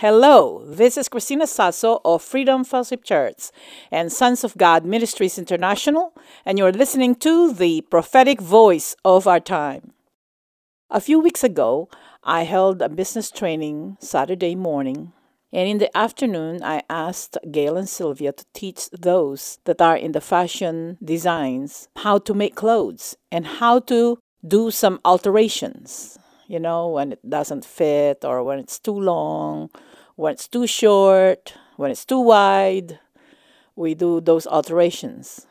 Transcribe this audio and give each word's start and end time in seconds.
Hello, 0.00 0.62
this 0.66 0.98
is 0.98 1.08
Christina 1.08 1.46
Sasso 1.46 2.02
of 2.04 2.20
Freedom 2.20 2.64
Fellowship 2.64 3.02
Church 3.02 3.48
and 3.90 4.12
Sons 4.12 4.44
of 4.44 4.54
God 4.58 4.84
Ministries 4.84 5.38
International, 5.38 6.12
and 6.44 6.58
you're 6.58 6.70
listening 6.70 7.14
to 7.14 7.54
the 7.54 7.80
prophetic 7.80 8.38
voice 8.38 8.94
of 9.06 9.26
our 9.26 9.40
time. 9.40 9.92
A 10.90 11.00
few 11.00 11.18
weeks 11.18 11.42
ago, 11.42 11.88
I 12.22 12.42
held 12.42 12.82
a 12.82 12.90
business 12.90 13.30
training 13.30 13.96
Saturday 13.98 14.54
morning, 14.54 15.14
and 15.50 15.66
in 15.66 15.78
the 15.78 15.96
afternoon, 15.96 16.62
I 16.62 16.82
asked 16.90 17.38
Gail 17.50 17.78
and 17.78 17.88
Sylvia 17.88 18.32
to 18.32 18.44
teach 18.52 18.90
those 18.90 19.60
that 19.64 19.80
are 19.80 19.96
in 19.96 20.12
the 20.12 20.20
fashion 20.20 20.98
designs 21.02 21.88
how 21.96 22.18
to 22.18 22.34
make 22.34 22.54
clothes 22.54 23.16
and 23.32 23.46
how 23.46 23.78
to 23.88 24.18
do 24.46 24.70
some 24.70 25.00
alterations 25.06 26.18
you 26.46 26.60
know, 26.60 26.88
when 26.88 27.12
it 27.12 27.28
doesn't 27.28 27.64
fit 27.64 28.24
or 28.24 28.42
when 28.42 28.58
it's 28.58 28.78
too 28.78 28.98
long, 28.98 29.70
when 30.16 30.32
it's 30.32 30.48
too 30.48 30.66
short, 30.66 31.54
when 31.76 31.90
it's 31.90 32.04
too 32.04 32.20
wide. 32.20 32.98
We 33.74 33.94
do 33.94 34.22
those 34.22 34.46
alterations. 34.46 35.46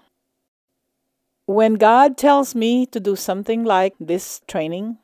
When 1.46 1.76
God 1.76 2.18
tells 2.18 2.56
me 2.56 2.88
to 2.88 3.00
do 3.00 3.16
something 3.16 3.64
like 3.64 3.94
this 4.00 4.42
training, 4.48 4.98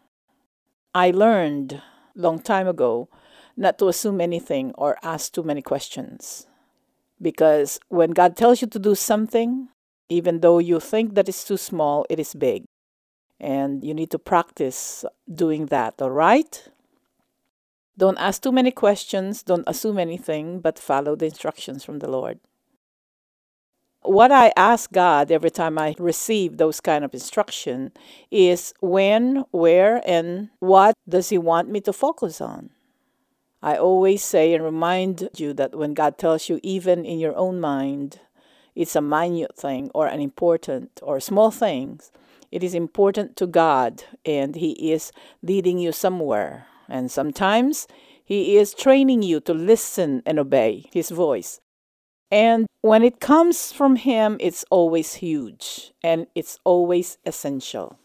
I 0.96 1.12
learned 1.12 1.82
long 2.16 2.40
time 2.40 2.68
ago 2.68 3.10
not 3.56 3.78
to 3.78 3.88
assume 3.90 4.20
anything 4.20 4.74
or 4.76 4.98
ask 5.04 5.34
too 5.34 5.44
many 5.44 5.62
questions. 5.62 6.48
Because 7.22 7.80
when 7.90 8.12
God 8.12 8.36
tells 8.36 8.62
you 8.62 8.68
to 8.70 8.80
do 8.80 8.96
something, 8.96 9.70
even 10.10 10.40
though 10.40 10.58
you 10.58 10.80
think 10.80 11.14
that 11.14 11.30
it's 11.30 11.46
too 11.46 11.58
small, 11.58 12.06
it 12.10 12.20
is 12.20 12.34
big. 12.34 12.66
And 13.42 13.84
you 13.84 13.96
need 13.96 14.12
to 14.12 14.20
practice 14.20 15.04
doing 15.34 15.66
that, 15.66 16.00
all 16.00 16.12
right? 16.12 16.70
Don't 17.98 18.20
ask 18.20 18.44
too 18.44 18.52
many 18.52 18.70
questions, 18.70 19.42
don't 19.42 19.64
assume 19.66 19.98
anything, 19.98 20.60
but 20.60 20.78
follow 20.78 21.16
the 21.16 21.26
instructions 21.26 21.84
from 21.84 22.00
the 22.00 22.10
Lord. 22.10 22.40
What 24.04 24.32
I 24.32 24.54
ask 24.56 24.92
God 24.92 25.32
every 25.32 25.50
time 25.50 25.80
I 25.80 25.96
receive 25.98 26.58
those 26.58 26.80
kind 26.82 27.04
of 27.04 27.16
instruction 27.16 27.92
is 28.30 28.74
when, 28.80 29.44
where, 29.50 30.02
and 30.06 30.50
what 30.60 30.94
does 31.10 31.30
He 31.30 31.40
want 31.40 31.70
me 31.70 31.82
to 31.82 31.94
focus 31.94 32.42
on? 32.42 32.70
I 33.64 33.76
always 33.76 34.24
say 34.24 34.54
and 34.54 34.64
remind 34.64 35.30
you 35.36 35.54
that 35.54 35.76
when 35.76 35.96
God 35.96 36.18
tells 36.20 36.48
you, 36.48 36.60
even 36.62 37.06
in 37.06 37.20
your 37.20 37.36
own 37.36 37.60
mind, 37.60 38.20
it's 38.76 38.96
a 38.96 39.02
minute 39.02 39.56
thing 39.56 39.90
or 39.94 40.08
an 40.08 40.20
important 40.20 41.00
or 41.04 41.20
small 41.20 41.52
things, 41.52 42.12
it 42.52 42.64
is 42.64 42.74
important 42.74 43.36
to 43.38 43.48
God 43.48 44.04
and 44.26 44.56
He 44.56 44.92
is 44.92 45.12
leading 45.42 45.80
you 45.80 45.92
somewhere. 45.92 46.68
And 46.90 47.10
sometimes 47.10 47.88
He 48.24 48.58
is 48.58 48.74
training 48.74 49.24
you 49.24 49.40
to 49.42 49.54
listen 49.54 50.22
and 50.26 50.38
obey 50.40 50.90
His 50.92 51.10
voice. 51.10 51.60
And 52.30 52.68
when 52.82 53.04
it 53.04 53.20
comes 53.20 53.72
from 53.72 53.98
Him, 53.98 54.38
it's 54.40 54.66
always 54.70 55.16
huge 55.16 55.92
and 56.04 56.28
it's 56.36 56.60
always 56.64 57.18
essential. 57.26 57.98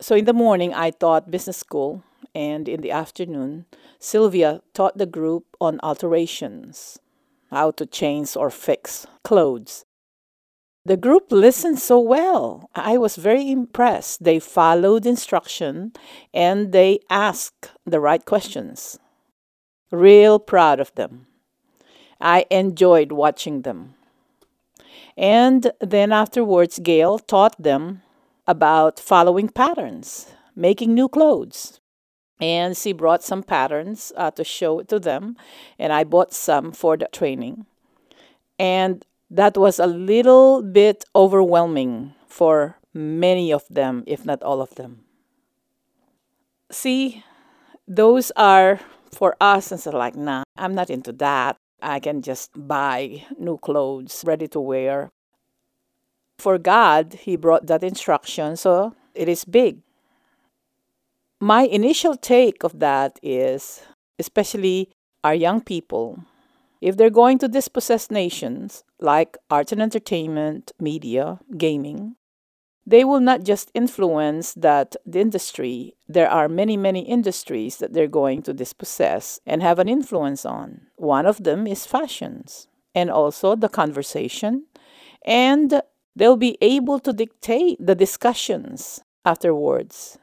So 0.00 0.16
in 0.16 0.24
the 0.24 0.32
morning, 0.32 0.74
I 0.74 0.90
taught 0.90 1.30
business 1.30 1.58
school, 1.58 2.02
and 2.34 2.68
in 2.68 2.80
the 2.80 2.90
afternoon, 2.90 3.66
Sylvia 4.00 4.60
taught 4.74 4.98
the 4.98 5.06
group 5.06 5.56
on 5.60 5.78
alterations, 5.80 6.98
how 7.50 7.70
to 7.70 7.86
change 7.86 8.36
or 8.36 8.50
fix 8.50 9.06
clothes. 9.22 9.84
The 10.84 10.96
group 10.96 11.30
listened 11.30 11.78
so 11.78 12.00
well. 12.00 12.68
I 12.74 12.98
was 12.98 13.14
very 13.16 13.50
impressed. 13.50 14.24
They 14.24 14.40
followed 14.40 15.06
instruction 15.06 15.92
and 16.34 16.72
they 16.72 16.98
asked 17.08 17.70
the 17.86 18.00
right 18.00 18.24
questions. 18.24 18.98
Real 19.92 20.40
proud 20.40 20.80
of 20.80 20.92
them. 20.96 21.26
I 22.20 22.46
enjoyed 22.50 23.12
watching 23.12 23.62
them. 23.62 23.94
And 25.16 25.70
then 25.80 26.12
afterwards, 26.12 26.78
Gail 26.78 27.18
taught 27.18 27.62
them 27.62 28.02
about 28.46 28.98
following 28.98 29.48
patterns, 29.48 30.32
making 30.56 30.94
new 30.94 31.08
clothes. 31.08 31.80
And 32.40 32.76
she 32.76 32.92
brought 32.92 33.22
some 33.22 33.42
patterns 33.42 34.12
uh, 34.16 34.32
to 34.32 34.42
show 34.42 34.80
it 34.80 34.88
to 34.88 34.98
them, 34.98 35.36
and 35.78 35.92
I 35.92 36.02
bought 36.02 36.32
some 36.32 36.72
for 36.72 36.96
the 36.96 37.08
training. 37.12 37.66
And 38.58 39.04
that 39.32 39.56
was 39.56 39.78
a 39.78 39.86
little 39.86 40.62
bit 40.62 41.04
overwhelming 41.16 42.12
for 42.28 42.76
many 42.92 43.50
of 43.50 43.64
them, 43.70 44.04
if 44.06 44.26
not 44.26 44.42
all 44.42 44.60
of 44.60 44.74
them. 44.74 45.04
See, 46.70 47.24
those 47.88 48.30
are 48.36 48.80
for 49.10 49.34
us, 49.40 49.72
and 49.72 49.80
so 49.80 49.90
like, 49.90 50.14
nah, 50.14 50.44
I'm 50.56 50.74
not 50.74 50.90
into 50.90 51.12
that. 51.12 51.56
I 51.80 51.98
can 51.98 52.20
just 52.20 52.50
buy 52.54 53.24
new 53.38 53.56
clothes 53.56 54.22
ready 54.26 54.48
to 54.48 54.60
wear. 54.60 55.08
For 56.38 56.58
God, 56.58 57.14
He 57.14 57.36
brought 57.36 57.66
that 57.66 57.82
instruction, 57.82 58.56
so 58.56 58.94
it 59.14 59.28
is 59.28 59.44
big. 59.44 59.80
My 61.40 61.62
initial 61.62 62.16
take 62.16 62.62
of 62.62 62.78
that 62.80 63.18
is, 63.22 63.80
especially 64.18 64.90
our 65.24 65.34
young 65.34 65.62
people, 65.62 66.20
if 66.82 66.96
they're 66.96 67.10
going 67.10 67.38
to 67.38 67.48
dispossess 67.48 68.10
nations 68.10 68.84
like 69.02 69.36
arts 69.50 69.72
and 69.72 69.82
entertainment, 69.82 70.72
media, 70.78 71.40
gaming, 71.56 72.16
they 72.84 73.04
will 73.04 73.20
not 73.20 73.44
just 73.44 73.70
influence 73.74 74.54
that 74.54 74.96
the 75.06 75.20
industry. 75.20 75.94
There 76.08 76.28
are 76.28 76.48
many, 76.48 76.76
many 76.76 77.00
industries 77.00 77.76
that 77.76 77.92
they're 77.92 78.08
going 78.08 78.42
to 78.42 78.52
dispossess 78.52 79.40
and 79.46 79.62
have 79.62 79.78
an 79.78 79.88
influence 79.88 80.44
on. 80.44 80.82
One 80.96 81.26
of 81.26 81.44
them 81.44 81.66
is 81.66 81.86
fashions 81.86 82.66
and 82.94 83.08
also 83.10 83.54
the 83.54 83.68
conversation. 83.68 84.66
And 85.24 85.82
they'll 86.16 86.36
be 86.36 86.58
able 86.60 86.98
to 87.00 87.12
dictate 87.12 87.78
the 87.80 87.94
discussions 87.94 89.00
afterwards. 89.24 90.18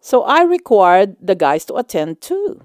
So 0.00 0.22
I 0.22 0.42
required 0.42 1.16
the 1.20 1.34
guys 1.34 1.64
to 1.66 1.76
attend 1.76 2.20
too. 2.20 2.60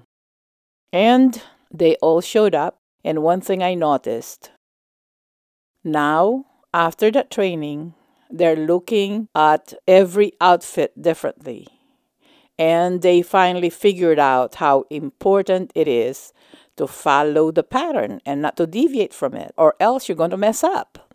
And 0.92 1.40
they 1.72 1.96
all 1.96 2.20
showed 2.20 2.54
up 2.54 2.80
and 3.02 3.22
one 3.22 3.40
thing 3.40 3.62
I 3.62 3.74
noticed 3.74 4.50
now, 5.84 6.46
after 6.72 7.10
that 7.10 7.30
training, 7.30 7.94
they're 8.30 8.56
looking 8.56 9.28
at 9.34 9.74
every 9.86 10.32
outfit 10.40 11.00
differently. 11.00 11.68
And 12.58 13.02
they 13.02 13.22
finally 13.22 13.70
figured 13.70 14.18
out 14.18 14.56
how 14.56 14.84
important 14.90 15.72
it 15.74 15.88
is 15.88 16.32
to 16.76 16.86
follow 16.86 17.50
the 17.50 17.62
pattern 17.62 18.20
and 18.24 18.40
not 18.40 18.56
to 18.56 18.66
deviate 18.66 19.12
from 19.12 19.34
it, 19.34 19.52
or 19.56 19.74
else 19.80 20.08
you're 20.08 20.16
going 20.16 20.30
to 20.30 20.36
mess 20.36 20.64
up. 20.64 21.12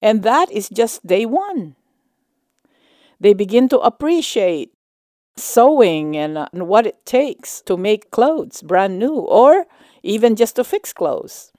And 0.00 0.22
that 0.22 0.50
is 0.50 0.68
just 0.68 1.06
day 1.06 1.26
one. 1.26 1.76
They 3.18 3.34
begin 3.34 3.68
to 3.68 3.78
appreciate 3.80 4.72
sewing 5.36 6.16
and, 6.16 6.38
uh, 6.38 6.46
and 6.52 6.68
what 6.68 6.86
it 6.86 7.04
takes 7.04 7.60
to 7.62 7.76
make 7.76 8.10
clothes 8.10 8.62
brand 8.62 8.98
new, 8.98 9.14
or 9.14 9.66
even 10.02 10.36
just 10.36 10.56
to 10.56 10.64
fix 10.64 10.92
clothes. 10.92 11.49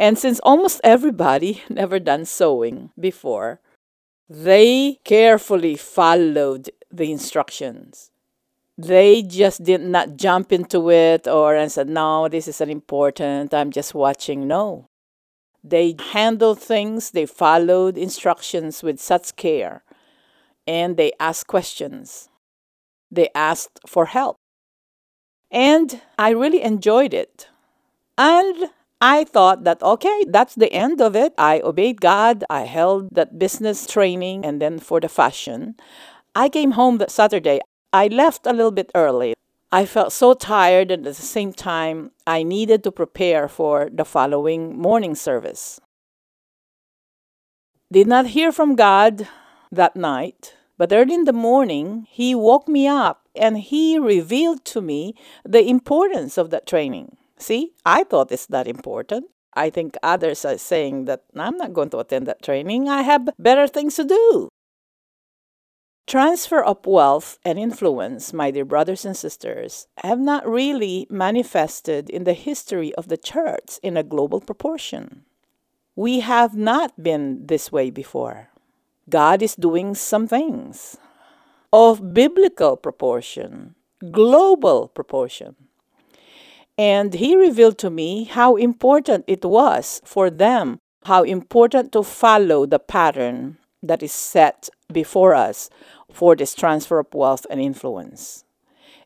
And 0.00 0.18
since 0.18 0.40
almost 0.40 0.80
everybody 0.82 1.62
never 1.68 1.98
done 1.98 2.24
sewing 2.24 2.90
before, 2.98 3.60
they 4.30 4.98
carefully 5.04 5.76
followed 5.76 6.70
the 6.90 7.12
instructions. 7.12 8.10
They 8.78 9.22
just 9.22 9.62
did 9.62 9.82
not 9.82 10.16
jump 10.16 10.52
into 10.52 10.90
it 10.90 11.28
or 11.28 11.54
and 11.54 11.70
said, 11.70 11.90
no, 11.90 12.28
this 12.28 12.48
isn't 12.48 12.70
important, 12.70 13.52
I'm 13.52 13.70
just 13.70 13.94
watching. 13.94 14.48
No. 14.48 14.86
They 15.62 15.96
handled 16.12 16.58
things, 16.58 17.10
they 17.10 17.26
followed 17.26 17.98
instructions 17.98 18.82
with 18.82 18.98
such 18.98 19.36
care, 19.36 19.84
and 20.66 20.96
they 20.96 21.12
asked 21.20 21.46
questions. 21.46 22.30
They 23.10 23.28
asked 23.34 23.80
for 23.86 24.06
help. 24.06 24.36
And 25.50 26.00
I 26.18 26.30
really 26.30 26.62
enjoyed 26.62 27.12
it. 27.12 27.48
And 28.16 28.70
I 29.00 29.24
thought 29.24 29.64
that, 29.64 29.82
okay, 29.82 30.24
that's 30.28 30.54
the 30.54 30.72
end 30.72 31.00
of 31.00 31.16
it. 31.16 31.32
I 31.38 31.60
obeyed 31.60 32.00
God. 32.00 32.44
I 32.50 32.62
held 32.62 33.08
that 33.14 33.38
business 33.38 33.86
training 33.86 34.44
and 34.44 34.60
then 34.60 34.78
for 34.78 35.00
the 35.00 35.08
fashion. 35.08 35.76
I 36.34 36.48
came 36.50 36.72
home 36.72 36.98
that 36.98 37.10
Saturday. 37.10 37.60
I 37.92 38.08
left 38.08 38.46
a 38.46 38.52
little 38.52 38.70
bit 38.70 38.90
early. 38.94 39.34
I 39.72 39.86
felt 39.86 40.12
so 40.12 40.34
tired, 40.34 40.90
and 40.90 41.06
at 41.06 41.14
the 41.14 41.22
same 41.22 41.52
time, 41.52 42.10
I 42.26 42.42
needed 42.42 42.82
to 42.84 42.92
prepare 42.92 43.48
for 43.48 43.88
the 43.92 44.04
following 44.04 44.76
morning 44.76 45.14
service. 45.14 45.80
did 47.92 48.06
not 48.06 48.28
hear 48.28 48.52
from 48.52 48.76
God 48.76 49.28
that 49.72 49.96
night, 49.96 50.54
but 50.76 50.92
early 50.92 51.14
in 51.14 51.24
the 51.24 51.32
morning, 51.32 52.06
He 52.10 52.34
woke 52.34 52.68
me 52.68 52.86
up 52.86 53.28
and 53.34 53.58
He 53.58 53.98
revealed 53.98 54.64
to 54.66 54.80
me 54.80 55.14
the 55.44 55.66
importance 55.66 56.36
of 56.36 56.50
that 56.50 56.66
training. 56.66 57.16
See, 57.40 57.72
I 57.86 58.04
thought 58.04 58.30
it's 58.30 58.46
that 58.46 58.68
important. 58.68 59.26
I 59.54 59.70
think 59.70 59.96
others 60.02 60.44
are 60.44 60.58
saying 60.58 61.06
that 61.06 61.24
I'm 61.34 61.56
not 61.56 61.72
going 61.72 61.90
to 61.90 61.98
attend 61.98 62.26
that 62.26 62.42
training. 62.42 62.88
I 62.88 63.02
have 63.02 63.30
better 63.38 63.66
things 63.66 63.96
to 63.96 64.04
do. 64.04 64.48
Transfer 66.06 66.62
of 66.62 66.84
wealth 66.86 67.38
and 67.44 67.58
influence, 67.58 68.32
my 68.32 68.50
dear 68.50 68.64
brothers 68.64 69.04
and 69.04 69.16
sisters, 69.16 69.86
have 70.02 70.18
not 70.18 70.46
really 70.46 71.06
manifested 71.08 72.10
in 72.10 72.24
the 72.24 72.34
history 72.34 72.94
of 72.94 73.08
the 73.08 73.16
church 73.16 73.78
in 73.82 73.96
a 73.96 74.02
global 74.02 74.40
proportion. 74.40 75.24
We 75.96 76.20
have 76.20 76.56
not 76.56 77.02
been 77.02 77.46
this 77.46 77.72
way 77.72 77.90
before. 77.90 78.50
God 79.08 79.42
is 79.42 79.54
doing 79.54 79.94
some 79.94 80.26
things 80.26 80.96
of 81.72 82.12
biblical 82.12 82.76
proportion, 82.76 83.76
global 84.10 84.88
proportion. 84.88 85.56
And 86.80 87.12
he 87.12 87.36
revealed 87.36 87.76
to 87.80 87.90
me 87.90 88.24
how 88.24 88.56
important 88.56 89.26
it 89.26 89.44
was 89.44 90.00
for 90.02 90.30
them, 90.30 90.78
how 91.04 91.24
important 91.24 91.92
to 91.92 92.02
follow 92.02 92.64
the 92.64 92.78
pattern 92.78 93.58
that 93.82 94.02
is 94.02 94.12
set 94.12 94.70
before 94.90 95.34
us 95.34 95.68
for 96.10 96.34
this 96.34 96.54
transfer 96.54 96.98
of 96.98 97.12
wealth 97.12 97.44
and 97.50 97.60
influence. 97.60 98.44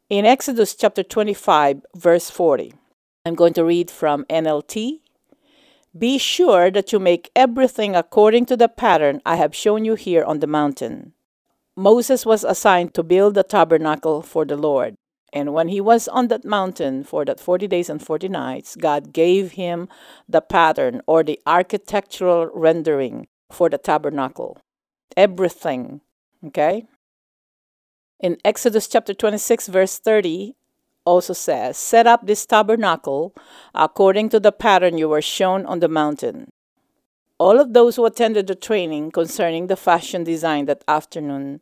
In 0.09 0.25
Exodus 0.25 0.77
chapter 0.77 1.03
25, 1.03 1.85
verse 1.97 2.31
40, 2.31 2.75
I'm 3.27 3.35
going 3.35 3.55
to 3.55 3.65
read 3.65 3.91
from 3.91 4.25
NLT. 4.31 5.01
Be 5.99 6.17
sure 6.17 6.71
that 6.71 6.93
you 6.93 7.01
make 7.01 7.33
everything 7.35 7.97
according 7.97 8.47
to 8.47 8.57
the 8.57 8.69
pattern 8.69 9.21
I 9.27 9.35
have 9.35 9.53
shown 9.53 9.85
you 9.85 9.97
here 9.97 10.23
on 10.23 10.39
the 10.39 10.47
mountain. 10.47 11.13
Moses 11.75 12.25
was 12.25 12.45
assigned 12.45 12.95
to 12.95 13.03
build 13.03 13.35
the 13.35 13.43
tabernacle 13.43 14.23
for 14.23 14.45
the 14.45 14.57
Lord. 14.57 14.95
And 15.35 15.53
when 15.53 15.67
he 15.67 15.81
was 15.81 16.07
on 16.07 16.29
that 16.29 16.45
mountain 16.45 17.03
for 17.03 17.25
that 17.25 17.41
40 17.41 17.67
days 17.67 17.91
and 17.91 18.01
40 18.01 18.29
nights, 18.29 18.77
God 18.77 19.13
gave 19.13 19.53
him 19.53 19.89
the 20.29 20.41
pattern 20.41 21.03
or 21.09 21.25
the 21.25 21.41
architectural 21.45 22.49
rendering 22.55 23.27
for 23.51 23.69
the 23.69 23.77
tabernacle. 23.77 24.59
Everything. 25.17 26.03
Okay? 26.47 26.87
In 28.21 28.39
Exodus 28.45 28.87
chapter 28.87 29.13
26, 29.13 29.67
verse 29.67 29.99
30, 29.99 30.55
also 31.05 31.33
says, 31.33 31.77
Set 31.77 32.07
up 32.07 32.27
this 32.27 32.47
tabernacle 32.47 33.35
according 33.75 34.29
to 34.29 34.39
the 34.39 34.53
pattern 34.53 34.97
you 34.97 35.09
were 35.09 35.21
shown 35.21 35.67
on 35.67 35.81
the 35.81 35.89
mountain. 35.89 36.49
All 37.39 37.61
of 37.61 37.73
those 37.73 37.97
who 37.97 38.07
attended 38.07 38.47
the 38.47 38.55
training 38.55 39.11
concerning 39.11 39.67
the 39.67 39.77
fashion 39.77 40.23
design 40.23 40.67
that 40.67 40.85
afternoon 40.87 41.61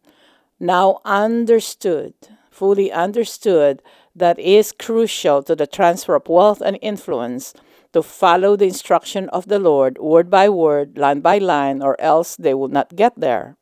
now 0.60 1.00
understood 1.06 2.12
fully 2.52 2.92
understood 2.92 3.82
that 4.14 4.38
is 4.38 4.72
crucial 4.72 5.42
to 5.42 5.56
the 5.56 5.66
transfer 5.66 6.14
of 6.14 6.28
wealth 6.28 6.60
and 6.60 6.78
influence 6.82 7.54
to 7.92 8.02
follow 8.02 8.56
the 8.56 8.66
instruction 8.66 9.28
of 9.30 9.48
the 9.48 9.58
Lord 9.58 9.98
word 9.98 10.30
by 10.30 10.48
word, 10.48 10.98
line 10.98 11.20
by 11.20 11.38
line, 11.38 11.82
or 11.82 12.00
else 12.00 12.36
they 12.36 12.54
will 12.54 12.68
not 12.68 12.96
get 12.96 13.18
there. 13.18 13.56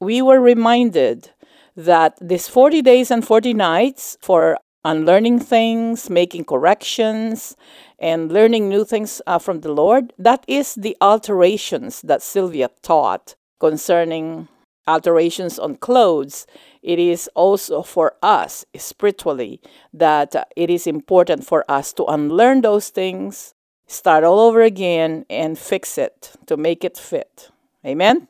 We 0.00 0.20
were 0.20 0.40
reminded 0.40 1.30
that 1.76 2.18
this 2.20 2.48
40 2.48 2.82
days 2.82 3.10
and 3.10 3.26
40 3.26 3.54
nights 3.54 4.16
for 4.20 4.58
unlearning 4.84 5.38
things, 5.38 6.10
making 6.10 6.44
corrections, 6.44 7.56
and 7.98 8.32
learning 8.32 8.68
new 8.68 8.84
things 8.84 9.22
uh, 9.26 9.38
from 9.38 9.60
the 9.60 9.72
Lord, 9.72 10.12
that 10.18 10.44
is 10.48 10.74
the 10.74 10.96
alterations 11.00 12.02
that 12.02 12.20
Sylvia 12.20 12.68
taught 12.82 13.36
concerning 13.60 14.48
alterations 14.86 15.58
on 15.58 15.76
clothes 15.76 16.46
it 16.82 16.98
is 16.98 17.28
also 17.34 17.82
for 17.82 18.14
us 18.22 18.64
spiritually 18.76 19.60
that 19.92 20.34
uh, 20.34 20.44
it 20.56 20.68
is 20.68 20.86
important 20.86 21.44
for 21.44 21.64
us 21.70 21.92
to 21.94 22.04
unlearn 22.04 22.62
those 22.62 22.88
things, 22.88 23.54
start 23.86 24.24
all 24.24 24.40
over 24.40 24.62
again, 24.62 25.24
and 25.30 25.58
fix 25.58 25.96
it 25.96 26.32
to 26.46 26.56
make 26.56 26.84
it 26.84 26.98
fit. 26.98 27.50
Amen? 27.86 28.28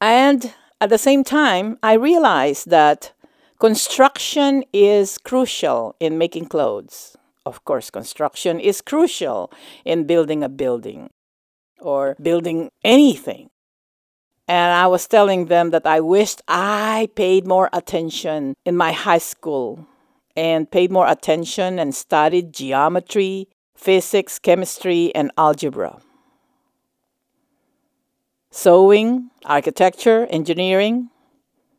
And 0.00 0.52
at 0.80 0.90
the 0.90 0.98
same 0.98 1.22
time, 1.22 1.78
I 1.82 1.92
realized 1.92 2.68
that 2.70 3.12
construction 3.60 4.64
is 4.72 5.16
crucial 5.16 5.94
in 6.00 6.18
making 6.18 6.46
clothes. 6.46 7.16
Of 7.46 7.64
course, 7.64 7.90
construction 7.90 8.58
is 8.58 8.80
crucial 8.80 9.52
in 9.84 10.06
building 10.08 10.42
a 10.42 10.48
building 10.48 11.10
or 11.80 12.16
building 12.20 12.70
anything. 12.82 13.51
And 14.48 14.74
I 14.74 14.86
was 14.86 15.06
telling 15.06 15.46
them 15.46 15.70
that 15.70 15.86
I 15.86 16.00
wished 16.00 16.42
I 16.48 17.08
paid 17.14 17.46
more 17.46 17.70
attention 17.72 18.54
in 18.64 18.76
my 18.76 18.92
high 18.92 19.18
school 19.18 19.86
and 20.36 20.70
paid 20.70 20.90
more 20.90 21.06
attention 21.06 21.78
and 21.78 21.94
studied 21.94 22.52
geometry, 22.52 23.48
physics, 23.74 24.38
chemistry, 24.38 25.14
and 25.14 25.30
algebra. 25.38 26.00
Sewing, 28.50 29.30
architecture, 29.46 30.26
engineering 30.28 31.08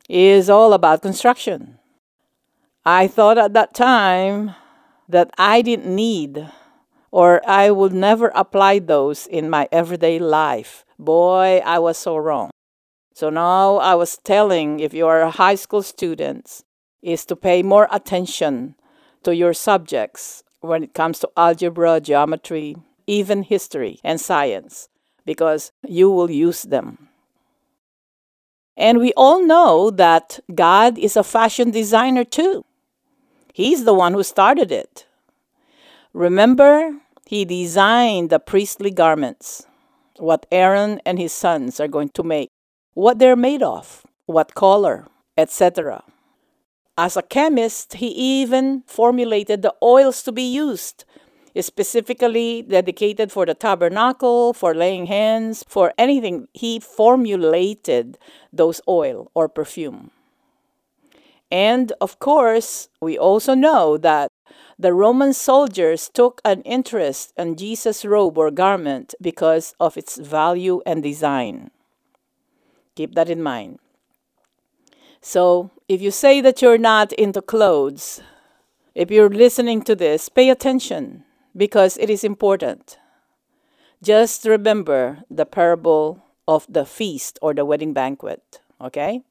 is 0.10 0.50
all 0.50 0.74
about 0.74 1.02
construction. 1.02 1.80
I 2.86 3.08
thought 3.08 3.38
at 3.38 3.54
that 3.54 3.74
time 3.74 4.56
that 5.08 5.30
I 5.38 5.62
didn't 5.62 5.94
need 5.94 6.50
or 7.12 7.48
I 7.48 7.70
would 7.70 7.94
never 7.94 8.32
apply 8.34 8.80
those 8.80 9.28
in 9.28 9.50
my 9.50 9.70
everyday 9.72 10.18
life. 10.18 10.84
Boy, 11.04 11.62
I 11.66 11.80
was 11.80 11.98
so 11.98 12.16
wrong. 12.16 12.50
So 13.14 13.30
now 13.30 13.78
I 13.78 13.96
was 13.96 14.18
telling 14.18 14.80
if 14.80 14.94
you 14.94 15.06
are 15.06 15.30
high 15.30 15.56
school 15.56 15.84
students 15.84 16.64
is 17.02 17.26
to 17.26 17.36
pay 17.36 17.62
more 17.62 17.88
attention 17.92 18.76
to 19.24 19.36
your 19.36 19.54
subjects 19.54 20.44
when 20.62 20.82
it 20.82 20.94
comes 20.94 21.20
to 21.20 21.30
algebra, 21.36 22.00
geometry, 22.00 22.78
even 23.06 23.44
history 23.44 24.00
and 24.04 24.20
science 24.22 24.88
because 25.26 25.74
you 25.86 26.10
will 26.10 26.32
use 26.32 26.64
them. 26.64 27.10
And 28.78 29.00
we 29.00 29.12
all 29.18 29.46
know 29.46 29.92
that 29.92 30.40
God 30.56 30.98
is 30.98 31.18
a 31.18 31.24
fashion 31.24 31.70
designer 31.72 32.24
too. 32.24 32.64
He's 33.54 33.84
the 33.84 33.94
one 33.94 34.14
who 34.14 34.24
started 34.24 34.72
it. 34.72 35.06
Remember, 36.14 36.94
he 37.28 37.46
designed 37.46 38.30
the 38.30 38.40
priestly 38.40 38.90
garments, 38.90 39.68
what 40.18 40.46
Aaron 40.52 41.02
and 41.06 41.20
his 41.20 41.34
sons 41.34 41.80
are 41.80 41.88
going 41.88 42.10
to 42.10 42.24
make 42.24 42.50
what 42.94 43.20
they're 43.20 43.36
made 43.36 43.64
of, 43.64 44.06
what 44.26 44.56
color, 44.56 45.08
etc. 45.38 46.04
As 46.98 47.18
a 47.18 47.24
chemist, 47.24 47.94
he 47.96 48.08
even 48.08 48.84
formulated 48.86 49.64
the 49.64 49.74
oils 49.82 50.22
to 50.24 50.32
be 50.32 50.44
used, 50.44 51.06
specifically 51.60 52.62
dedicated 52.62 53.32
for 53.32 53.46
the 53.46 53.56
tabernacle, 53.56 54.54
for 54.54 54.76
laying 54.76 55.08
hands, 55.08 55.64
for 55.68 55.94
anything. 55.98 56.48
He 56.54 56.80
formulated 56.80 58.18
those 58.52 58.80
oil 58.88 59.32
or 59.34 59.50
perfume. 59.50 60.12
And 61.54 61.94
of 62.02 62.18
course, 62.18 62.90
we 63.00 63.16
also 63.16 63.54
know 63.54 63.96
that 63.98 64.32
the 64.80 64.92
Roman 64.92 65.34
soldiers 65.34 66.10
took 66.10 66.42
an 66.44 66.64
interest 66.64 67.32
in 67.38 67.56
Jesus' 67.56 68.04
robe 68.04 68.40
or 68.40 68.50
garment 68.50 69.14
because 69.22 69.76
of 69.80 69.96
its 69.96 70.18
value 70.18 70.82
and 70.84 71.04
design. 71.04 71.70
Keep 72.96 73.14
that 73.14 73.30
in 73.30 73.44
mind. 73.44 73.78
So, 75.22 75.70
if 75.88 76.02
you 76.02 76.10
say 76.10 76.42
that 76.42 76.64
you're 76.64 76.80
not 76.80 77.14
into 77.14 77.40
clothes, 77.40 78.22
if 78.96 79.12
you're 79.12 79.30
listening 79.30 79.84
to 79.84 79.96
this, 79.96 80.30
pay 80.30 80.50
attention 80.50 81.24
because 81.56 81.98
it 81.98 82.10
is 82.10 82.24
important. 82.24 82.98
Just 84.02 84.44
remember 84.46 85.20
the 85.30 85.46
parable 85.46 86.26
of 86.48 86.66
the 86.68 86.84
feast 86.84 87.38
or 87.44 87.54
the 87.54 87.64
wedding 87.64 87.94
banquet, 87.94 88.60
okay? 88.82 89.22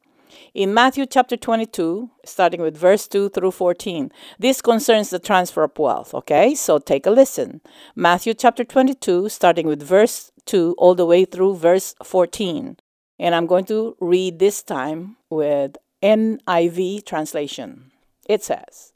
In 0.54 0.74
Matthew 0.74 1.06
chapter 1.06 1.36
22, 1.36 2.10
starting 2.24 2.60
with 2.60 2.76
verse 2.76 3.08
2 3.08 3.30
through 3.30 3.52
14, 3.52 4.10
this 4.38 4.60
concerns 4.60 5.10
the 5.10 5.18
transfer 5.18 5.64
of 5.64 5.78
wealth, 5.78 6.14
okay? 6.14 6.54
So 6.54 6.78
take 6.78 7.06
a 7.06 7.10
listen. 7.10 7.60
Matthew 7.96 8.34
chapter 8.34 8.64
22, 8.64 9.28
starting 9.28 9.66
with 9.66 9.82
verse 9.82 10.30
2 10.46 10.74
all 10.78 10.94
the 10.94 11.06
way 11.06 11.24
through 11.24 11.56
verse 11.56 11.94
14. 12.02 12.76
And 13.18 13.34
I'm 13.34 13.46
going 13.46 13.64
to 13.66 13.96
read 14.00 14.38
this 14.38 14.62
time 14.62 15.16
with 15.30 15.76
NIV 16.02 17.06
translation. 17.06 17.92
It 18.28 18.42
says, 18.42 18.92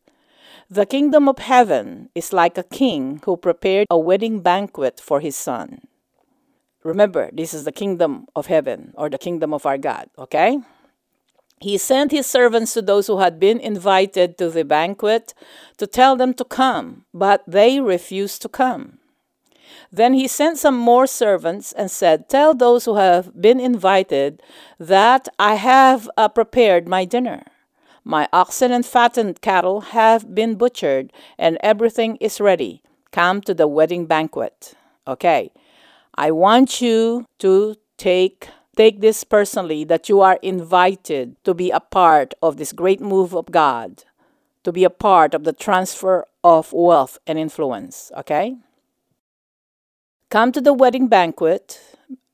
The 0.69 0.87
kingdom 0.87 1.28
of 1.28 1.38
heaven 1.38 2.11
is 2.14 2.33
like 2.33 2.59
a 2.59 2.64
king 2.64 3.21
who 3.25 3.37
prepared 3.37 3.87
a 3.90 3.99
wedding 3.99 4.40
banquet 4.40 5.00
for 5.00 5.21
his 5.21 5.37
son. 5.37 5.83
Remember, 6.83 7.31
this 7.33 7.52
is 7.52 7.64
the 7.64 7.73
kingdom 7.73 8.26
of 8.37 8.47
heaven 8.47 8.95
or 8.97 9.11
the 9.11 9.19
kingdom 9.19 9.52
of 9.52 9.66
our 9.66 9.78
God, 9.78 10.09
okay? 10.19 10.59
He 11.61 11.79
sent 11.79 12.13
his 12.13 12.27
servants 12.27 12.75
to 12.75 12.83
those 12.83 13.07
who 13.07 13.19
had 13.19 13.41
been 13.41 13.59
invited 13.59 14.37
to 14.39 14.51
the 14.51 14.65
banquet 14.65 15.33
to 15.79 15.87
tell 15.87 16.15
them 16.17 16.35
to 16.35 16.45
come, 16.45 17.07
but 17.15 17.43
they 17.47 17.81
refused 17.81 18.43
to 18.43 18.49
come. 18.49 18.99
Then 19.91 20.15
he 20.15 20.29
sent 20.29 20.59
some 20.59 20.77
more 20.77 21.07
servants 21.07 21.73
and 21.73 21.91
said, 21.91 22.29
Tell 22.29 22.55
those 22.55 22.85
who 22.85 22.97
have 22.97 23.41
been 23.41 23.59
invited 23.59 24.43
that 24.79 25.29
I 25.39 25.55
have 25.55 26.09
uh, 26.17 26.29
prepared 26.29 26.89
my 26.89 27.05
dinner. 27.05 27.45
My 28.05 28.29
oxen 28.33 28.71
and 28.71 28.87
fattened 28.87 29.41
cattle 29.41 29.81
have 29.81 30.35
been 30.35 30.55
butchered, 30.55 31.13
and 31.39 31.59
everything 31.61 32.17
is 32.17 32.41
ready. 32.41 32.83
Come 33.11 33.41
to 33.43 33.55
the 33.55 33.67
wedding 33.67 34.07
banquet. 34.07 34.75
Okay, 35.09 35.51
I 36.15 36.31
want 36.31 36.81
you 36.81 37.27
to 37.39 37.77
take 37.97 38.49
take 38.76 39.00
this 39.00 39.25
personally 39.25 39.85
that 39.85 40.09
you 40.09 40.21
are 40.21 40.38
invited 40.42 41.42
to 41.45 41.54
be 41.54 41.71
a 41.71 41.80
part 41.80 42.35
of 42.42 42.56
this 42.56 42.73
great 42.73 43.00
move 43.00 43.35
of 43.35 43.50
God, 43.50 44.04
to 44.64 44.73
be 44.73 44.85
a 44.85 44.90
part 44.90 45.35
of 45.35 45.45
the 45.45 45.52
transfer 45.52 46.26
of 46.45 46.73
wealth 46.73 47.18
and 47.26 47.38
influence. 47.38 48.12
Okay? 48.16 48.56
Come 50.28 50.52
to 50.52 50.61
the 50.61 50.75
wedding 50.75 51.09
banquet, 51.09 51.80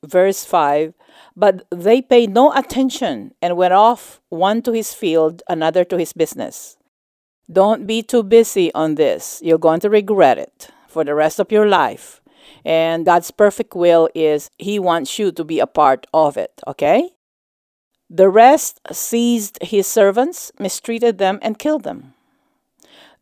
verse 0.03 0.45
5. 0.45 0.95
But 1.37 1.65
they 1.71 2.03
paid 2.03 2.31
no 2.31 2.53
attention 2.53 3.35
and 3.41 3.57
went 3.57 3.75
off, 3.75 4.21
one 4.29 4.63
to 4.63 4.73
his 4.73 4.93
field, 4.95 5.43
another 5.49 5.85
to 5.85 5.99
his 5.99 6.13
business. 6.13 6.77
Don't 7.51 7.87
be 7.87 8.03
too 8.03 8.23
busy 8.23 8.73
on 8.75 8.95
this. 8.95 9.41
You're 9.45 9.59
going 9.59 9.81
to 9.81 9.91
regret 9.91 10.39
it 10.39 10.69
for 10.89 11.05
the 11.05 11.15
rest 11.15 11.39
of 11.39 11.53
your 11.53 11.69
life. 11.69 12.22
And 12.65 13.05
God's 13.05 13.31
perfect 13.31 13.75
will 13.75 14.09
is 14.15 14.51
He 14.59 14.79
wants 14.79 15.19
you 15.19 15.33
to 15.33 15.45
be 15.45 15.59
a 15.61 15.67
part 15.67 16.07
of 16.13 16.37
it, 16.37 16.61
okay? 16.67 17.11
The 18.15 18.29
rest 18.29 18.79
seized 18.93 19.57
his 19.63 19.87
servants, 19.87 20.53
mistreated 20.59 21.17
them, 21.17 21.39
and 21.41 21.59
killed 21.59 21.85
them. 21.85 22.13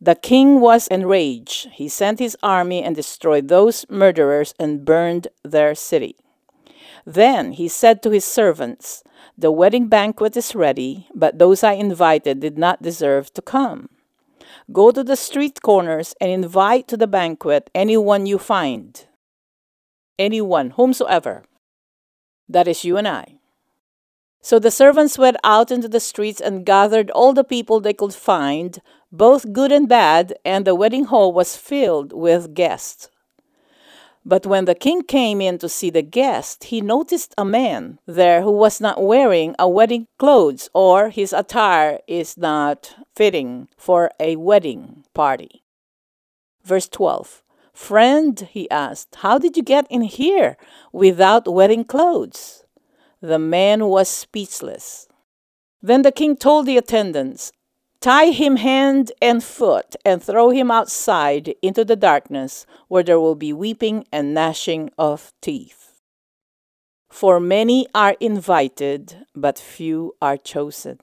The 0.01 0.15
king 0.15 0.59
was 0.59 0.87
enraged. 0.87 1.69
He 1.71 1.87
sent 1.87 2.19
his 2.19 2.35
army 2.43 2.83
and 2.83 2.93
destroyed 2.93 3.47
those 3.47 3.85
murderers 3.89 4.53
and 4.59 4.83
burned 4.83 5.29
their 5.45 5.75
city. 5.75 6.17
Then 7.05 7.53
he 7.53 7.69
said 7.69 8.03
to 8.03 8.09
his 8.09 8.25
servants, 8.25 9.01
The 9.37 9.51
wedding 9.51 9.87
banquet 9.87 10.35
is 10.35 10.55
ready, 10.55 11.07
but 11.15 11.39
those 11.39 11.63
I 11.63 11.73
invited 11.73 12.41
did 12.41 12.57
not 12.57 12.81
deserve 12.81 13.33
to 13.35 13.41
come. 13.41 13.87
Go 14.73 14.91
to 14.91 15.05
the 15.05 15.15
street 15.15 15.61
corners 15.61 16.13
and 16.19 16.29
invite 16.29 16.89
to 16.89 16.97
the 16.97 17.07
banquet 17.07 17.69
anyone 17.73 18.25
you 18.25 18.37
find. 18.37 19.05
Anyone, 20.21 20.69
whomsoever. 20.77 21.45
That 22.47 22.67
is 22.67 22.85
you 22.85 22.95
and 22.95 23.07
I. 23.07 23.39
So 24.39 24.59
the 24.59 24.69
servants 24.69 25.17
went 25.17 25.37
out 25.43 25.71
into 25.71 25.87
the 25.87 25.99
streets 25.99 26.39
and 26.39 26.63
gathered 26.63 27.09
all 27.09 27.33
the 27.33 27.43
people 27.43 27.79
they 27.79 27.93
could 27.93 28.13
find, 28.13 28.79
both 29.11 29.51
good 29.51 29.71
and 29.71 29.89
bad, 29.89 30.35
and 30.45 30.63
the 30.63 30.75
wedding 30.75 31.05
hall 31.05 31.33
was 31.33 31.57
filled 31.57 32.13
with 32.13 32.53
guests. 32.53 33.09
But 34.23 34.45
when 34.45 34.65
the 34.65 34.75
king 34.75 35.01
came 35.01 35.41
in 35.41 35.57
to 35.57 35.67
see 35.67 35.89
the 35.89 36.03
guest, 36.03 36.65
he 36.65 36.81
noticed 36.81 37.33
a 37.35 37.43
man 37.43 37.97
there 38.05 38.43
who 38.43 38.51
was 38.51 38.79
not 38.79 39.01
wearing 39.01 39.55
a 39.57 39.67
wedding 39.67 40.05
clothes, 40.19 40.69
or 40.75 41.09
his 41.09 41.33
attire 41.33 41.99
is 42.07 42.37
not 42.37 42.93
fitting 43.15 43.69
for 43.75 44.11
a 44.19 44.35
wedding 44.35 45.03
party. 45.15 45.63
Verse 46.63 46.87
12 46.87 47.40
Friend, 47.73 48.39
he 48.51 48.69
asked, 48.69 49.15
how 49.17 49.37
did 49.37 49.55
you 49.57 49.63
get 49.63 49.87
in 49.89 50.01
here 50.01 50.57
without 50.91 51.51
wedding 51.51 51.83
clothes? 51.83 52.65
The 53.21 53.39
man 53.39 53.85
was 53.85 54.09
speechless. 54.09 55.07
Then 55.81 56.01
the 56.01 56.11
king 56.11 56.35
told 56.35 56.65
the 56.65 56.77
attendants, 56.77 57.51
Tie 58.01 58.31
him 58.31 58.55
hand 58.55 59.11
and 59.21 59.43
foot 59.43 59.95
and 60.03 60.23
throw 60.23 60.49
him 60.49 60.71
outside 60.71 61.53
into 61.61 61.85
the 61.85 61.95
darkness 61.95 62.65
where 62.87 63.03
there 63.03 63.19
will 63.19 63.35
be 63.35 63.53
weeping 63.53 64.05
and 64.11 64.33
gnashing 64.33 64.89
of 64.97 65.31
teeth. 65.39 66.01
For 67.11 67.39
many 67.39 67.85
are 67.93 68.15
invited, 68.19 69.27
but 69.35 69.59
few 69.59 70.15
are 70.19 70.37
chosen. 70.37 70.97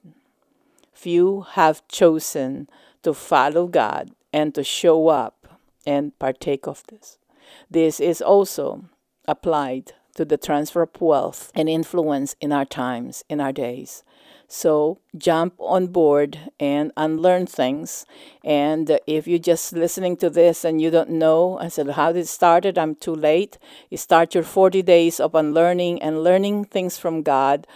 Few 0.93 1.43
have 1.53 1.87
chosen 1.87 2.69
to 3.05 3.15
follow 3.15 3.69
God 3.69 4.11
and 4.33 4.53
to 4.57 4.65
show 4.65 5.07
up 5.07 5.38
and 5.89 6.17
partake 6.19 6.69
of 6.69 6.85
this. 6.89 7.19
This 7.71 7.99
is 7.99 8.21
also 8.21 8.85
applied 9.27 9.93
to 10.17 10.25
the 10.25 10.37
transfer 10.37 10.83
of 10.83 11.01
wealth 11.01 11.51
and 11.55 11.69
influence 11.69 12.37
in 12.41 12.53
our 12.53 12.65
times, 12.65 13.25
in 13.29 13.41
our 13.41 13.53
days. 13.53 14.05
So 14.49 14.99
jump 15.17 15.55
on 15.59 15.89
board 15.89 16.39
and 16.59 16.91
unlearn 16.97 17.47
things. 17.47 18.07
And 18.45 18.99
if 19.07 19.27
you're 19.27 19.39
just 19.39 19.73
listening 19.73 20.17
to 20.19 20.31
this 20.31 20.65
and 20.65 20.81
you 20.81 20.91
don't 20.91 21.11
know, 21.11 21.59
I 21.59 21.69
said, 21.69 21.91
how 21.91 22.13
did 22.13 22.21
it 22.21 22.29
started? 22.29 22.79
I'm 22.79 22.95
too 22.95 23.15
late. 23.15 23.59
You 23.91 23.99
start 23.99 24.35
your 24.35 24.45
40 24.45 24.83
days 24.83 25.21
of 25.21 25.35
unlearning 25.35 26.03
and 26.03 26.25
learning 26.25 26.65
things 26.65 26.99
from 26.99 27.23
God 27.23 27.67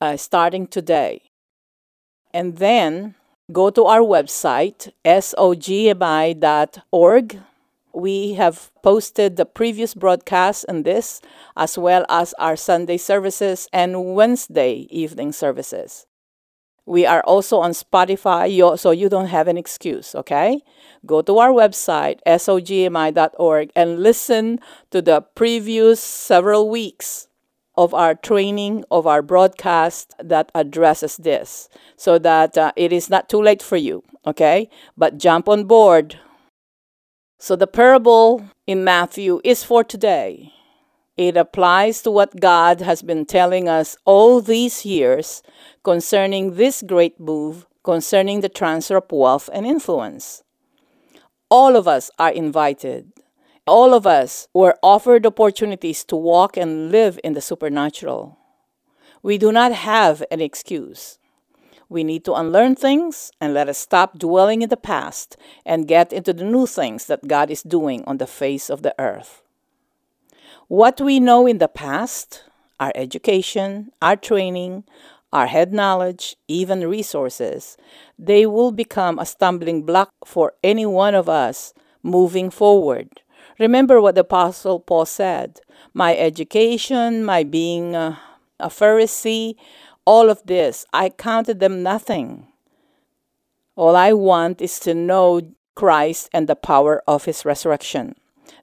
uh, 0.00 0.16
starting 0.16 0.66
today. 0.66 1.22
And 2.34 2.58
then 2.58 3.14
go 3.52 3.70
to 3.70 3.84
our 3.84 4.00
website, 4.00 4.92
sogmi.org. 5.06 6.36
We 7.96 8.34
have 8.34 8.70
posted 8.82 9.36
the 9.36 9.46
previous 9.46 9.94
broadcast 9.94 10.66
and 10.68 10.84
this, 10.84 11.22
as 11.56 11.78
well 11.78 12.04
as 12.10 12.34
our 12.38 12.54
Sunday 12.54 12.98
services 12.98 13.68
and 13.72 14.14
Wednesday 14.14 14.86
evening 14.90 15.32
services. 15.32 16.06
We 16.84 17.06
are 17.06 17.22
also 17.22 17.56
on 17.60 17.70
Spotify, 17.70 18.78
so 18.78 18.90
you 18.90 19.08
don't 19.08 19.28
have 19.28 19.48
an 19.48 19.56
excuse, 19.56 20.14
okay? 20.14 20.60
Go 21.06 21.22
to 21.22 21.38
our 21.38 21.52
website, 21.52 22.20
sogmi.org, 22.26 23.70
and 23.74 24.02
listen 24.02 24.60
to 24.90 25.00
the 25.00 25.22
previous 25.34 25.98
several 25.98 26.68
weeks 26.68 27.28
of 27.78 27.94
our 27.94 28.14
training, 28.14 28.84
of 28.90 29.06
our 29.06 29.22
broadcast 29.22 30.12
that 30.22 30.52
addresses 30.54 31.16
this, 31.16 31.70
so 31.96 32.18
that 32.18 32.58
uh, 32.58 32.72
it 32.76 32.92
is 32.92 33.08
not 33.08 33.30
too 33.30 33.40
late 33.40 33.62
for 33.62 33.78
you, 33.78 34.04
okay? 34.26 34.68
But 34.98 35.16
jump 35.16 35.48
on 35.48 35.64
board. 35.64 36.20
So 37.38 37.54
the 37.54 37.66
parable 37.66 38.48
in 38.66 38.82
Matthew 38.82 39.40
is 39.44 39.62
for 39.62 39.84
today. 39.84 40.52
It 41.16 41.36
applies 41.36 42.02
to 42.02 42.10
what 42.10 42.40
God 42.40 42.80
has 42.80 43.02
been 43.02 43.26
telling 43.26 43.68
us 43.68 43.96
all 44.04 44.40
these 44.40 44.84
years 44.84 45.42
concerning 45.82 46.54
this 46.54 46.82
great 46.82 47.20
move, 47.20 47.66
concerning 47.84 48.40
the 48.40 48.48
transfer 48.48 48.96
of 48.96 49.10
wealth 49.10 49.50
and 49.52 49.66
influence. 49.66 50.42
All 51.50 51.76
of 51.76 51.86
us 51.86 52.10
are 52.18 52.32
invited. 52.32 53.12
All 53.66 53.94
of 53.94 54.06
us 54.06 54.48
were 54.54 54.78
offered 54.82 55.26
opportunities 55.26 56.04
to 56.04 56.16
walk 56.16 56.56
and 56.56 56.90
live 56.90 57.20
in 57.22 57.34
the 57.34 57.40
supernatural. 57.40 58.38
We 59.22 59.38
do 59.38 59.52
not 59.52 59.72
have 59.72 60.22
an 60.30 60.40
excuse. 60.40 61.18
We 61.88 62.02
need 62.04 62.24
to 62.24 62.34
unlearn 62.34 62.74
things 62.74 63.30
and 63.40 63.54
let 63.54 63.68
us 63.68 63.78
stop 63.78 64.18
dwelling 64.18 64.62
in 64.62 64.68
the 64.68 64.76
past 64.76 65.36
and 65.64 65.88
get 65.88 66.12
into 66.12 66.32
the 66.32 66.44
new 66.44 66.66
things 66.66 67.06
that 67.06 67.28
God 67.28 67.50
is 67.50 67.62
doing 67.62 68.02
on 68.06 68.18
the 68.18 68.26
face 68.26 68.68
of 68.68 68.82
the 68.82 68.94
earth. 68.98 69.42
What 70.68 71.00
we 71.00 71.20
know 71.20 71.46
in 71.46 71.58
the 71.58 71.68
past, 71.68 72.42
our 72.80 72.92
education, 72.96 73.92
our 74.02 74.16
training, 74.16 74.84
our 75.32 75.46
head 75.46 75.72
knowledge, 75.72 76.36
even 76.48 76.88
resources, 76.88 77.76
they 78.18 78.46
will 78.46 78.72
become 78.72 79.18
a 79.18 79.26
stumbling 79.26 79.82
block 79.82 80.10
for 80.24 80.54
any 80.64 80.86
one 80.86 81.14
of 81.14 81.28
us 81.28 81.72
moving 82.02 82.50
forward. 82.50 83.20
Remember 83.58 84.00
what 84.00 84.14
the 84.14 84.22
Apostle 84.22 84.80
Paul 84.80 85.06
said 85.06 85.60
My 85.94 86.16
education, 86.16 87.24
my 87.24 87.44
being 87.44 87.94
a, 87.94 88.18
a 88.58 88.68
Pharisee, 88.68 89.54
all 90.06 90.30
of 90.30 90.42
this, 90.46 90.86
I 90.92 91.10
counted 91.10 91.60
them 91.60 91.82
nothing. 91.82 92.46
All 93.74 93.96
I 93.96 94.12
want 94.12 94.62
is 94.62 94.78
to 94.80 94.94
know 94.94 95.42
Christ 95.74 96.30
and 96.32 96.48
the 96.48 96.56
power 96.56 97.02
of 97.06 97.26
his 97.26 97.44
resurrection. 97.44 98.14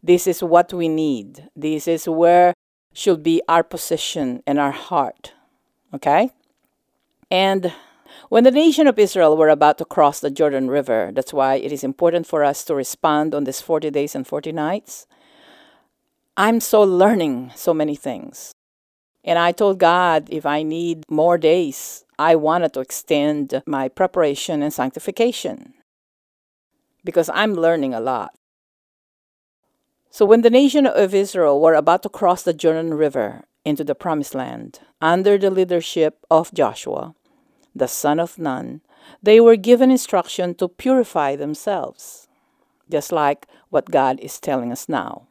This 0.02 0.26
is 0.26 0.42
what 0.42 0.74
we 0.74 0.88
need. 0.88 1.50
This 1.56 1.88
is 1.88 2.10
where 2.10 2.54
should 2.94 3.22
be 3.22 3.42
our 3.48 3.64
position 3.64 4.42
and 4.48 4.58
our 4.58 4.72
heart. 4.72 5.34
Okay? 5.94 6.32
And 7.30 7.74
when 8.30 8.44
the 8.44 8.52
nation 8.52 8.88
of 8.88 8.98
Israel 8.98 9.36
were 9.38 9.50
about 9.50 9.78
to 9.80 9.86
cross 9.86 10.20
the 10.20 10.32
Jordan 10.32 10.70
River, 10.70 11.12
that's 11.14 11.34
why 11.34 11.56
it 11.56 11.72
is 11.72 11.84
important 11.84 12.26
for 12.26 12.44
us 12.44 12.64
to 12.66 12.76
respond 12.76 13.36
on 13.36 13.44
these 13.44 13.62
40 13.62 13.92
days 13.92 14.16
and 14.16 14.26
40 14.26 14.52
nights. 14.52 15.06
I'm 16.38 16.60
so 16.60 16.82
learning 16.82 17.52
so 17.56 17.74
many 17.74 17.96
things. 17.96 18.54
And 19.24 19.40
I 19.40 19.52
told 19.52 19.80
God 19.80 20.28
if 20.30 20.46
I 20.46 20.64
need 20.64 21.06
more 21.10 21.38
days, 21.38 22.04
I 22.20 22.36
wanted 22.36 22.74
to 22.74 22.82
extend 22.82 23.64
my 23.66 23.88
preparation 23.88 24.62
and 24.62 24.74
sanctification 24.74 25.74
because 27.04 27.30
I'm 27.34 27.54
learning 27.54 27.94
a 27.94 28.00
lot. 28.00 28.36
So 30.10 30.26
when 30.26 30.42
the 30.42 30.50
nation 30.50 30.86
of 30.86 31.16
Israel 31.16 31.60
were 31.60 31.74
about 31.74 32.04
to 32.04 32.10
cross 32.10 32.44
the 32.44 32.54
Jordan 32.54 32.94
River 32.94 33.44
into 33.66 33.84
the 33.84 33.96
promised 33.96 34.36
land 34.36 34.80
under 35.02 35.38
the 35.38 35.50
leadership 35.50 36.26
of 36.30 36.54
Joshua, 36.54 37.16
the 37.74 37.88
son 37.88 38.20
of 38.20 38.38
Nun, 38.38 38.82
they 39.22 39.40
were 39.40 39.56
given 39.56 39.90
instruction 39.90 40.54
to 40.56 40.68
purify 40.68 41.36
themselves, 41.36 42.28
just 42.90 43.12
like 43.12 43.48
what 43.70 43.90
God 43.90 44.20
is 44.20 44.40
telling 44.40 44.72
us 44.72 44.88
now. 44.88 45.28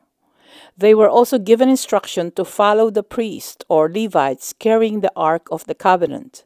They 0.76 0.94
were 0.94 1.08
also 1.08 1.38
given 1.38 1.68
instruction 1.68 2.30
to 2.32 2.44
follow 2.44 2.90
the 2.90 3.02
priest 3.02 3.64
or 3.68 3.90
Levites 3.90 4.52
carrying 4.52 5.00
the 5.00 5.12
Ark 5.14 5.48
of 5.50 5.64
the 5.66 5.74
Covenant, 5.74 6.44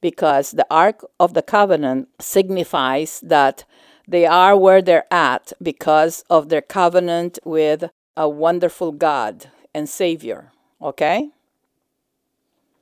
because 0.00 0.52
the 0.52 0.66
Ark 0.70 1.04
of 1.18 1.34
the 1.34 1.42
Covenant 1.42 2.08
signifies 2.20 3.20
that 3.20 3.64
they 4.06 4.24
are 4.24 4.56
where 4.56 4.80
they're 4.80 5.12
at 5.12 5.52
because 5.62 6.24
of 6.30 6.48
their 6.48 6.62
covenant 6.62 7.38
with 7.44 7.90
a 8.16 8.28
wonderful 8.28 8.90
God 8.90 9.50
and 9.74 9.88
Savior. 9.88 10.50
Okay? 10.80 11.30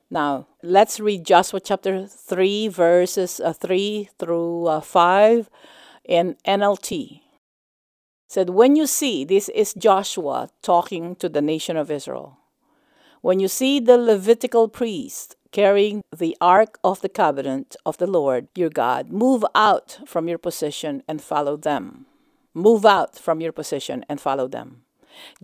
Now, 0.08 0.46
let's 0.62 1.00
read 1.00 1.26
Joshua 1.26 1.58
chapter 1.58 2.06
3, 2.06 2.68
verses 2.68 3.40
uh, 3.40 3.52
3 3.52 4.08
through 4.18 4.66
uh, 4.66 4.80
5 4.80 5.50
in 6.04 6.36
NLT. 6.46 7.22
Said, 8.28 8.50
When 8.50 8.76
you 8.76 8.86
see, 8.86 9.24
this 9.24 9.48
is 9.50 9.74
Joshua 9.74 10.50
talking 10.62 11.16
to 11.16 11.28
the 11.28 11.42
nation 11.42 11.76
of 11.76 11.90
Israel. 11.90 12.38
When 13.20 13.40
you 13.40 13.48
see 13.48 13.80
the 13.80 13.98
Levitical 13.98 14.68
priest 14.68 15.36
carrying 15.52 16.02
the 16.16 16.36
ark 16.40 16.78
of 16.84 17.00
the 17.00 17.08
covenant 17.08 17.76
of 17.84 17.98
the 17.98 18.06
Lord 18.06 18.48
your 18.54 18.70
God, 18.70 19.10
move 19.10 19.44
out 19.54 20.00
from 20.06 20.28
your 20.28 20.38
position 20.38 21.02
and 21.08 21.22
follow 21.22 21.56
them. 21.56 22.06
Move 22.54 22.86
out 22.86 23.18
from 23.18 23.40
your 23.40 23.52
position 23.52 24.04
and 24.08 24.20
follow 24.20 24.48
them. 24.48 24.82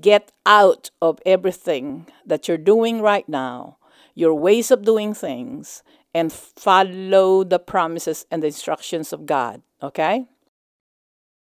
Get 0.00 0.32
out 0.44 0.90
of 1.00 1.18
everything 1.24 2.06
that 2.26 2.46
you're 2.46 2.58
doing 2.58 3.00
right 3.00 3.28
now 3.28 3.78
your 4.14 4.34
ways 4.34 4.70
of 4.70 4.84
doing 4.84 5.14
things 5.14 5.82
and 6.14 6.32
follow 6.32 7.44
the 7.44 7.58
promises 7.58 8.26
and 8.30 8.42
the 8.42 8.48
instructions 8.48 9.12
of 9.12 9.26
God. 9.26 9.62
Okay? 9.82 10.26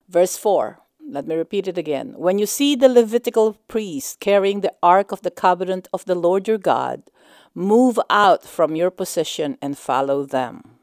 Verse 0.09 0.37
4. 0.37 0.79
Let 1.09 1.25
me 1.25 1.35
repeat 1.35 1.67
it 1.67 1.77
again. 1.77 2.13
When 2.17 2.37
you 2.37 2.45
see 2.45 2.75
the 2.75 2.89
Levitical 2.89 3.53
priest 3.67 4.19
carrying 4.19 4.61
the 4.61 4.73
ark 4.83 5.11
of 5.11 5.21
the 5.21 5.31
covenant 5.31 5.87
of 5.93 6.05
the 6.05 6.15
Lord 6.15 6.47
your 6.47 6.57
God, 6.57 7.03
move 7.55 7.99
out 8.09 8.43
from 8.43 8.75
your 8.75 8.91
position 8.91 9.57
and 9.61 9.77
follow 9.77 10.25
them. 10.25 10.77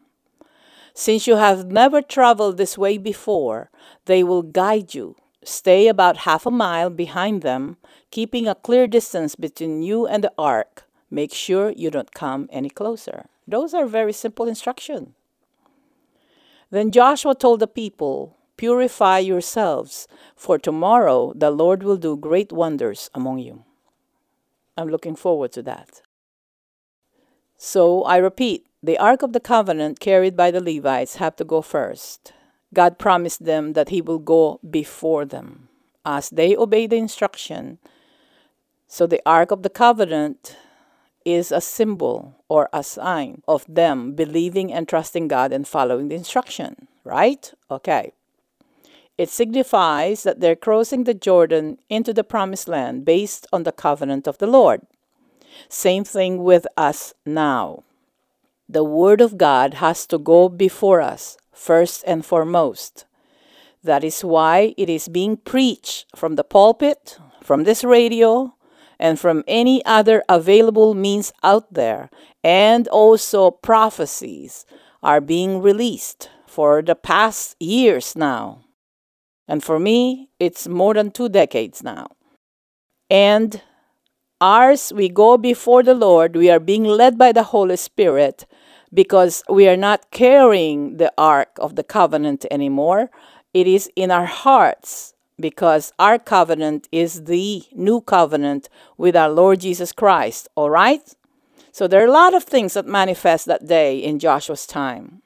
Since 0.94 1.26
you 1.26 1.36
have 1.36 1.66
never 1.66 2.00
traveled 2.00 2.56
this 2.56 2.78
way 2.78 2.98
before, 2.98 3.70
they 4.06 4.24
will 4.24 4.42
guide 4.42 4.94
you. 4.94 5.16
Stay 5.44 5.88
about 5.88 6.18
half 6.18 6.46
a 6.46 6.50
mile 6.50 6.88
behind 6.88 7.42
them, 7.42 7.76
keeping 8.10 8.48
a 8.48 8.54
clear 8.54 8.86
distance 8.86 9.34
between 9.34 9.82
you 9.82 10.06
and 10.06 10.24
the 10.24 10.32
ark 10.38 10.84
Make 11.14 11.32
sure 11.32 11.70
you 11.70 11.92
don't 11.92 12.12
come 12.12 12.48
any 12.50 12.68
closer. 12.68 13.26
Those 13.46 13.72
are 13.72 13.86
very 13.86 14.12
simple 14.12 14.48
instructions. 14.48 15.10
Then 16.70 16.90
Joshua 16.90 17.36
told 17.36 17.60
the 17.60 17.68
people, 17.68 18.36
Purify 18.56 19.18
yourselves, 19.18 20.06
for 20.36 20.58
tomorrow 20.58 21.32
the 21.34 21.50
Lord 21.50 21.82
will 21.82 21.96
do 21.96 22.16
great 22.16 22.52
wonders 22.52 23.10
among 23.14 23.38
you. 23.38 23.64
I'm 24.76 24.88
looking 24.88 25.16
forward 25.16 25.52
to 25.52 25.62
that. 25.62 26.02
So 27.56 28.02
I 28.04 28.16
repeat, 28.18 28.66
the 28.82 28.98
Ark 28.98 29.22
of 29.22 29.32
the 29.32 29.40
Covenant 29.40 30.00
carried 30.00 30.36
by 30.36 30.50
the 30.50 30.60
Levites 30.60 31.16
have 31.16 31.36
to 31.36 31.44
go 31.44 31.62
first. 31.62 32.32
God 32.74 32.98
promised 32.98 33.44
them 33.44 33.72
that 33.72 33.88
He 33.88 34.02
will 34.02 34.18
go 34.18 34.60
before 34.68 35.24
them. 35.24 35.68
As 36.04 36.28
they 36.28 36.56
obey 36.56 36.86
the 36.86 36.96
instruction, 36.96 37.78
so 38.86 39.06
the 39.06 39.22
Ark 39.24 39.50
of 39.50 39.62
the 39.62 39.70
Covenant 39.70 40.56
is 41.24 41.50
a 41.50 41.60
symbol 41.60 42.44
or 42.48 42.68
a 42.72 42.84
sign 42.84 43.42
of 43.48 43.64
them 43.66 44.12
believing 44.12 44.72
and 44.72 44.86
trusting 44.86 45.28
God 45.28 45.52
and 45.52 45.66
following 45.66 46.08
the 46.08 46.14
instruction, 46.14 46.88
right? 47.04 47.52
Okay. 47.70 48.12
It 49.16 49.28
signifies 49.28 50.24
that 50.24 50.40
they're 50.40 50.56
crossing 50.56 51.04
the 51.04 51.14
Jordan 51.14 51.78
into 51.88 52.12
the 52.12 52.24
promised 52.24 52.66
land 52.66 53.04
based 53.04 53.46
on 53.52 53.62
the 53.62 53.72
covenant 53.72 54.26
of 54.26 54.38
the 54.38 54.48
Lord. 54.48 54.82
Same 55.68 56.02
thing 56.02 56.42
with 56.42 56.66
us 56.76 57.14
now. 57.24 57.84
The 58.68 58.82
Word 58.82 59.20
of 59.20 59.38
God 59.38 59.74
has 59.74 60.06
to 60.08 60.18
go 60.18 60.48
before 60.48 61.00
us, 61.00 61.36
first 61.52 62.02
and 62.06 62.24
foremost. 62.24 63.04
That 63.84 64.02
is 64.02 64.24
why 64.24 64.74
it 64.76 64.88
is 64.88 65.08
being 65.08 65.36
preached 65.36 66.06
from 66.16 66.34
the 66.34 66.44
pulpit, 66.44 67.18
from 67.42 67.64
this 67.64 67.84
radio, 67.84 68.54
and 68.98 69.20
from 69.20 69.44
any 69.46 69.84
other 69.84 70.24
available 70.28 70.94
means 70.94 71.32
out 71.42 71.72
there, 71.72 72.10
and 72.42 72.88
also 72.88 73.50
prophecies 73.50 74.64
are 75.02 75.20
being 75.20 75.60
released 75.60 76.30
for 76.46 76.82
the 76.82 76.94
past 76.94 77.54
years 77.60 78.16
now. 78.16 78.63
And 79.46 79.62
for 79.62 79.78
me, 79.78 80.30
it's 80.38 80.66
more 80.66 80.94
than 80.94 81.10
two 81.10 81.28
decades 81.28 81.82
now. 81.82 82.08
And 83.10 83.62
ours, 84.40 84.92
we 84.94 85.08
go 85.08 85.36
before 85.36 85.82
the 85.82 85.94
Lord, 85.94 86.36
we 86.36 86.50
are 86.50 86.60
being 86.60 86.84
led 86.84 87.18
by 87.18 87.32
the 87.32 87.44
Holy 87.44 87.76
Spirit 87.76 88.46
because 88.92 89.42
we 89.48 89.68
are 89.68 89.76
not 89.76 90.10
carrying 90.10 90.96
the 90.96 91.12
Ark 91.18 91.50
of 91.58 91.76
the 91.76 91.84
Covenant 91.84 92.46
anymore. 92.50 93.10
It 93.52 93.66
is 93.66 93.90
in 93.96 94.10
our 94.10 94.26
hearts 94.26 95.14
because 95.38 95.92
our 95.98 96.18
covenant 96.18 96.88
is 96.92 97.24
the 97.24 97.64
new 97.72 98.00
covenant 98.00 98.68
with 98.96 99.16
our 99.16 99.28
Lord 99.28 99.60
Jesus 99.60 99.92
Christ, 99.92 100.48
all 100.54 100.70
right? 100.70 101.14
So 101.72 101.88
there 101.88 102.02
are 102.02 102.06
a 102.06 102.12
lot 102.12 102.34
of 102.34 102.44
things 102.44 102.74
that 102.74 102.86
manifest 102.86 103.46
that 103.46 103.66
day 103.66 103.98
in 103.98 104.20
Joshua's 104.20 104.66
time. 104.66 105.22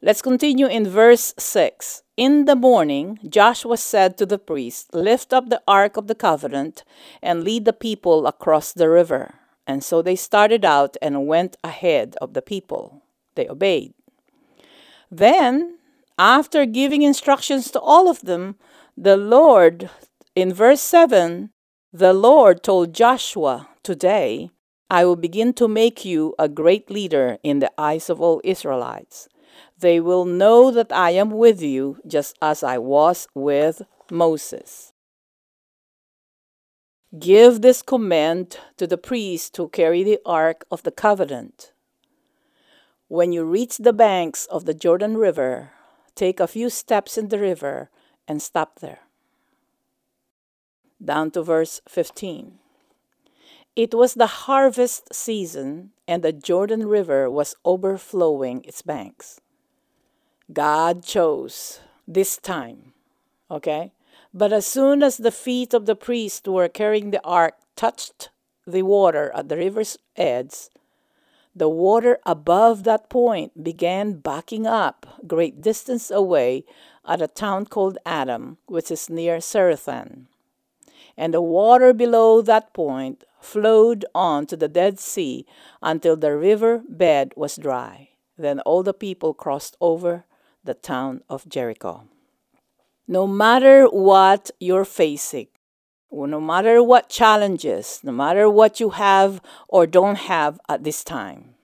Let's 0.00 0.22
continue 0.22 0.66
in 0.66 0.88
verse 0.88 1.34
6. 1.38 2.02
In 2.20 2.44
the 2.44 2.54
morning, 2.54 3.18
Joshua 3.26 3.78
said 3.78 4.18
to 4.18 4.26
the 4.26 4.38
priest, 4.38 4.92
Lift 4.92 5.32
up 5.32 5.48
the 5.48 5.62
ark 5.66 5.96
of 5.96 6.06
the 6.06 6.14
covenant 6.14 6.84
and 7.22 7.42
lead 7.42 7.64
the 7.64 7.72
people 7.72 8.26
across 8.26 8.74
the 8.74 8.90
river. 8.90 9.36
And 9.66 9.82
so 9.82 10.02
they 10.02 10.16
started 10.16 10.62
out 10.62 10.98
and 11.00 11.26
went 11.26 11.56
ahead 11.64 12.16
of 12.20 12.34
the 12.34 12.42
people. 12.42 13.00
They 13.36 13.48
obeyed. 13.48 13.94
Then, 15.10 15.78
after 16.18 16.66
giving 16.66 17.00
instructions 17.00 17.70
to 17.70 17.80
all 17.80 18.10
of 18.10 18.20
them, 18.20 18.56
the 18.98 19.16
Lord, 19.16 19.88
in 20.34 20.52
verse 20.52 20.82
7, 20.82 21.48
the 21.90 22.12
Lord 22.12 22.62
told 22.62 22.92
Joshua, 22.92 23.70
Today 23.82 24.50
I 24.90 25.06
will 25.06 25.16
begin 25.16 25.54
to 25.54 25.66
make 25.66 26.04
you 26.04 26.34
a 26.38 26.50
great 26.50 26.90
leader 26.90 27.38
in 27.42 27.60
the 27.60 27.72
eyes 27.78 28.10
of 28.10 28.20
all 28.20 28.42
Israelites. 28.44 29.26
They 29.80 29.98
will 29.98 30.26
know 30.26 30.70
that 30.70 30.92
I 30.92 31.12
am 31.12 31.30
with 31.30 31.62
you 31.62 31.98
just 32.06 32.36
as 32.42 32.62
I 32.62 32.76
was 32.76 33.26
with 33.34 33.80
Moses. 34.10 34.92
Give 37.18 37.62
this 37.62 37.80
command 37.80 38.58
to 38.76 38.86
the 38.86 38.98
priest 38.98 39.56
who 39.56 39.68
carry 39.68 40.02
the 40.02 40.20
ark 40.26 40.66
of 40.70 40.82
the 40.82 40.90
covenant. 40.90 41.72
When 43.08 43.32
you 43.32 43.44
reach 43.44 43.78
the 43.78 43.94
banks 43.94 44.44
of 44.46 44.66
the 44.66 44.74
Jordan 44.74 45.16
River, 45.16 45.72
take 46.14 46.40
a 46.40 46.46
few 46.46 46.68
steps 46.68 47.16
in 47.16 47.28
the 47.28 47.38
river 47.38 47.88
and 48.28 48.42
stop 48.42 48.80
there. 48.80 49.00
Down 51.02 51.30
to 51.30 51.42
verse 51.42 51.80
15. 51.88 52.58
It 53.74 53.94
was 53.94 54.12
the 54.12 54.44
harvest 54.44 55.14
season, 55.14 55.92
and 56.06 56.22
the 56.22 56.32
Jordan 56.32 56.86
River 56.86 57.30
was 57.30 57.56
overflowing 57.64 58.62
its 58.64 58.82
banks. 58.82 59.40
God 60.52 61.04
chose 61.04 61.80
this 62.08 62.36
time, 62.36 62.92
okay? 63.50 63.92
But 64.34 64.52
as 64.52 64.66
soon 64.66 65.02
as 65.02 65.16
the 65.16 65.30
feet 65.30 65.74
of 65.74 65.86
the 65.86 65.94
priest 65.94 66.46
who 66.46 66.52
were 66.52 66.68
carrying 66.68 67.10
the 67.10 67.24
ark 67.24 67.54
touched 67.76 68.30
the 68.66 68.82
water 68.82 69.30
at 69.34 69.48
the 69.48 69.56
river's 69.56 69.96
edge, 70.16 70.68
the 71.54 71.68
water 71.68 72.18
above 72.24 72.84
that 72.84 73.08
point 73.08 73.62
began 73.62 74.14
backing 74.14 74.66
up 74.66 75.20
great 75.26 75.60
distance 75.60 76.10
away 76.10 76.64
at 77.06 77.22
a 77.22 77.28
town 77.28 77.66
called 77.66 77.98
Adam, 78.06 78.58
which 78.66 78.90
is 78.90 79.10
near 79.10 79.38
Zarethan. 79.38 80.26
And 81.16 81.34
the 81.34 81.42
water 81.42 81.92
below 81.92 82.40
that 82.42 82.72
point 82.72 83.24
flowed 83.40 84.04
on 84.14 84.46
to 84.46 84.56
the 84.56 84.68
Dead 84.68 84.98
Sea 84.98 85.44
until 85.82 86.16
the 86.16 86.36
river 86.36 86.82
bed 86.88 87.32
was 87.36 87.56
dry. 87.56 88.10
Then 88.38 88.60
all 88.60 88.82
the 88.82 88.94
people 88.94 89.34
crossed 89.34 89.76
over 89.80 90.24
the 90.64 90.74
town 90.74 91.22
of 91.28 91.48
Jericho. 91.48 92.04
No 93.08 93.26
matter 93.26 93.86
what 93.86 94.50
you're 94.60 94.84
facing, 94.84 95.48
no 96.12 96.40
matter 96.40 96.82
what 96.82 97.08
challenges, 97.08 98.00
no 98.02 98.12
matter 98.12 98.48
what 98.48 98.80
you 98.80 98.90
have 98.90 99.40
or 99.68 99.86
don't 99.86 100.16
have 100.16 100.60
at 100.68 100.84
this 100.84 101.02
time, 101.02 101.54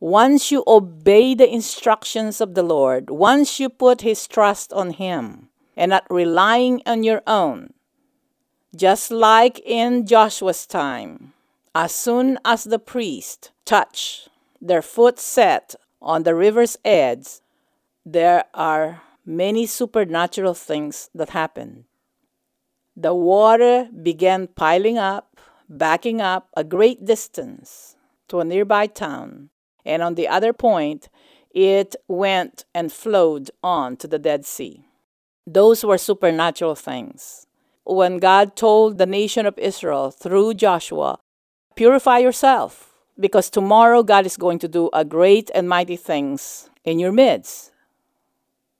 once 0.00 0.52
you 0.52 0.62
obey 0.66 1.34
the 1.34 1.52
instructions 1.52 2.40
of 2.40 2.54
the 2.54 2.62
Lord, 2.62 3.10
once 3.10 3.58
you 3.58 3.68
put 3.68 4.02
His 4.02 4.26
trust 4.28 4.72
on 4.72 4.92
Him 4.92 5.48
and 5.76 5.90
not 5.90 6.06
relying 6.08 6.82
on 6.86 7.02
your 7.02 7.22
own, 7.26 7.72
just 8.76 9.10
like 9.10 9.60
in 9.64 10.06
Joshua's 10.06 10.66
time, 10.66 11.32
as 11.74 11.92
soon 11.92 12.38
as 12.44 12.64
the 12.64 12.78
priest 12.78 13.50
touch 13.64 14.28
their 14.60 14.82
foot 14.82 15.18
set 15.18 15.74
on 16.00 16.22
the 16.22 16.34
river's 16.34 16.76
edge, 16.84 17.40
there 18.10 18.44
are 18.54 19.02
many 19.26 19.66
supernatural 19.66 20.54
things 20.54 21.10
that 21.14 21.30
happen. 21.30 21.84
the 22.98 23.14
water 23.14 23.88
began 24.02 24.48
piling 24.48 24.98
up, 24.98 25.36
backing 25.68 26.20
up 26.20 26.48
a 26.56 26.64
great 26.64 27.04
distance 27.04 27.94
to 28.26 28.40
a 28.40 28.44
nearby 28.44 28.88
town. 28.88 29.50
And 29.84 30.02
on 30.02 30.16
the 30.16 30.26
other 30.26 30.52
point, 30.52 31.08
it 31.52 31.94
went 32.08 32.64
and 32.74 32.92
flowed 32.92 33.50
on 33.62 33.96
to 33.98 34.08
the 34.08 34.18
Dead 34.18 34.44
Sea. 34.44 34.84
Those 35.46 35.84
were 35.84 35.96
supernatural 35.96 36.74
things. 36.74 37.46
When 37.84 38.18
God 38.18 38.56
told 38.56 38.98
the 38.98 39.06
nation 39.06 39.46
of 39.46 39.56
Israel 39.58 40.10
through 40.10 40.54
Joshua, 40.54 41.20
purify 41.76 42.18
yourself, 42.18 42.92
because 43.18 43.48
tomorrow 43.48 44.02
God 44.02 44.26
is 44.26 44.36
going 44.36 44.58
to 44.58 44.68
do 44.68 44.90
a 44.92 45.04
great 45.04 45.50
and 45.54 45.68
mighty 45.68 45.96
things 45.96 46.68
in 46.84 46.98
your 46.98 47.12
midst. 47.12 47.70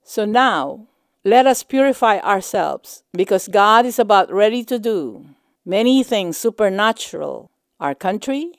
So 0.09 0.25
now, 0.25 0.87
let 1.23 1.45
us 1.45 1.61
purify 1.61 2.17
ourselves, 2.17 3.03
because 3.13 3.47
God 3.47 3.85
is 3.85 3.99
about 3.99 4.33
ready 4.33 4.63
to 4.63 4.79
do 4.79 5.27
many 5.63 6.01
things 6.01 6.35
supernatural, 6.35 7.51
our 7.79 7.93
country, 7.93 8.53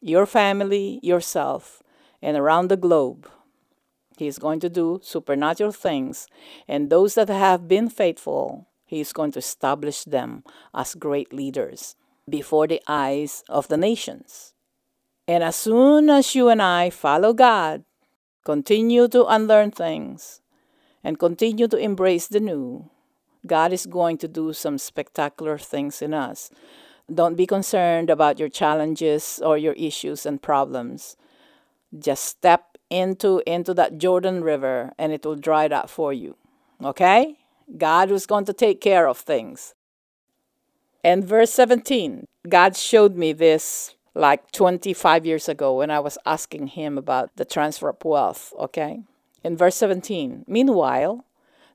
your 0.00 0.26
family, 0.26 0.98
yourself, 1.04 1.80
and 2.20 2.36
around 2.36 2.66
the 2.66 2.76
globe. 2.76 3.30
He 4.18 4.26
is 4.26 4.40
going 4.40 4.58
to 4.58 4.68
do 4.68 4.98
supernatural 5.00 5.70
things, 5.70 6.26
and 6.66 6.90
those 6.90 7.14
that 7.14 7.28
have 7.28 7.68
been 7.68 7.88
faithful, 7.88 8.66
He 8.84 8.98
is 8.98 9.12
going 9.12 9.30
to 9.38 9.38
establish 9.38 10.02
them 10.02 10.42
as 10.74 10.96
great 10.96 11.32
leaders 11.32 11.94
before 12.28 12.66
the 12.66 12.82
eyes 12.88 13.44
of 13.48 13.68
the 13.68 13.76
nations. 13.76 14.54
And 15.28 15.44
as 15.44 15.54
soon 15.54 16.10
as 16.10 16.34
you 16.34 16.48
and 16.48 16.60
I 16.60 16.90
follow 16.90 17.32
God, 17.32 17.84
continue 18.44 19.06
to 19.06 19.24
unlearn 19.26 19.70
things, 19.70 20.40
and 21.06 21.20
continue 21.20 21.68
to 21.68 21.76
embrace 21.76 22.26
the 22.26 22.40
new, 22.40 22.90
God 23.46 23.72
is 23.72 23.86
going 23.86 24.18
to 24.18 24.26
do 24.26 24.52
some 24.52 24.76
spectacular 24.76 25.56
things 25.56 26.02
in 26.02 26.12
us. 26.12 26.50
Don't 27.06 27.36
be 27.36 27.46
concerned 27.46 28.10
about 28.10 28.40
your 28.40 28.48
challenges 28.48 29.40
or 29.44 29.56
your 29.56 29.74
issues 29.74 30.26
and 30.26 30.42
problems. 30.42 31.16
Just 31.96 32.24
step 32.24 32.76
into 32.90 33.40
into 33.46 33.72
that 33.74 33.98
Jordan 33.98 34.42
River 34.42 34.92
and 34.98 35.12
it 35.12 35.24
will 35.24 35.36
dry 35.36 35.66
it 35.66 35.72
up 35.72 35.88
for 35.88 36.12
you. 36.12 36.34
Okay? 36.82 37.38
God 37.78 38.10
was 38.10 38.26
going 38.26 38.44
to 38.46 38.52
take 38.52 38.80
care 38.80 39.06
of 39.06 39.16
things. 39.16 39.74
And 41.04 41.24
verse 41.24 41.52
17, 41.52 42.24
God 42.48 42.76
showed 42.76 43.14
me 43.14 43.32
this 43.32 43.94
like 44.16 44.50
25 44.50 45.24
years 45.24 45.48
ago 45.48 45.78
when 45.78 45.92
I 45.92 46.00
was 46.00 46.18
asking 46.26 46.66
him 46.78 46.98
about 46.98 47.36
the 47.36 47.44
transfer 47.44 47.90
of 47.90 48.04
wealth, 48.04 48.52
okay? 48.58 49.04
In 49.46 49.56
verse 49.56 49.76
17, 49.76 50.44
meanwhile, 50.48 51.24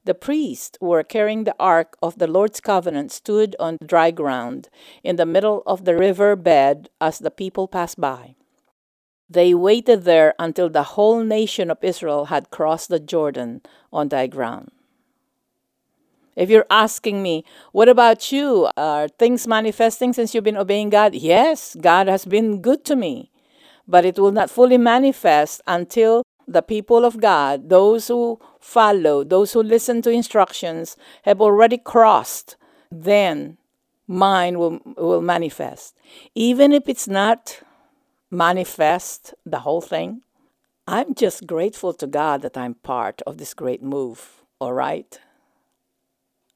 the 0.03 0.13
priests 0.13 0.77
who 0.81 0.87
were 0.87 1.03
carrying 1.03 1.45
the 1.45 1.55
ark 1.57 1.95
of 2.03 2.17
the 2.17 2.27
Lord's 2.27 2.59
covenant 2.59 3.13
stood 3.13 3.55
on 3.61 3.77
dry 3.85 4.11
ground 4.11 4.67
in 5.05 5.15
the 5.15 5.25
middle 5.25 5.63
of 5.65 5.85
the 5.85 5.95
river 5.95 6.35
bed 6.35 6.89
as 6.99 7.19
the 7.19 7.31
people 7.31 7.69
passed 7.69 7.97
by. 7.97 8.35
They 9.29 9.53
waited 9.53 10.03
there 10.03 10.33
until 10.37 10.69
the 10.69 10.99
whole 10.99 11.23
nation 11.23 11.71
of 11.71 11.81
Israel 11.81 12.25
had 12.25 12.49
crossed 12.51 12.89
the 12.89 12.99
Jordan 12.99 13.61
on 13.93 14.09
dry 14.09 14.27
ground. 14.27 14.71
If 16.35 16.49
you're 16.49 16.67
asking 16.69 17.23
me, 17.23 17.45
what 17.71 17.87
about 17.87 18.33
you? 18.33 18.69
Are 18.75 19.07
things 19.07 19.47
manifesting 19.47 20.11
since 20.11 20.35
you've 20.35 20.43
been 20.43 20.57
obeying 20.57 20.89
God? 20.89 21.15
Yes, 21.15 21.77
God 21.79 22.09
has 22.09 22.25
been 22.25 22.61
good 22.61 22.83
to 22.83 22.97
me. 22.97 23.31
But 23.87 24.03
it 24.03 24.19
will 24.19 24.33
not 24.33 24.49
fully 24.49 24.77
manifest 24.77 25.61
until 25.65 26.23
the 26.51 26.61
people 26.61 27.05
of 27.05 27.19
God, 27.19 27.69
those 27.69 28.07
who 28.07 28.39
follow, 28.59 29.23
those 29.23 29.53
who 29.53 29.63
listen 29.63 30.01
to 30.03 30.09
instructions, 30.09 30.97
have 31.23 31.41
already 31.41 31.77
crossed. 31.77 32.57
Then 32.91 33.57
mine 34.07 34.59
will, 34.59 34.79
will 34.97 35.21
manifest. 35.21 35.95
Even 36.35 36.71
if 36.71 36.89
it's 36.89 37.07
not 37.07 37.61
manifest 38.31 39.33
the 39.45 39.59
whole 39.59 39.81
thing. 39.81 40.21
I'm 40.87 41.13
just 41.13 41.45
grateful 41.45 41.93
to 41.93 42.07
God 42.07 42.41
that 42.41 42.57
I'm 42.57 42.75
part 42.75 43.21
of 43.27 43.37
this 43.37 43.53
great 43.53 43.83
move, 43.83 44.43
all 44.59 44.73
right? 44.73 45.19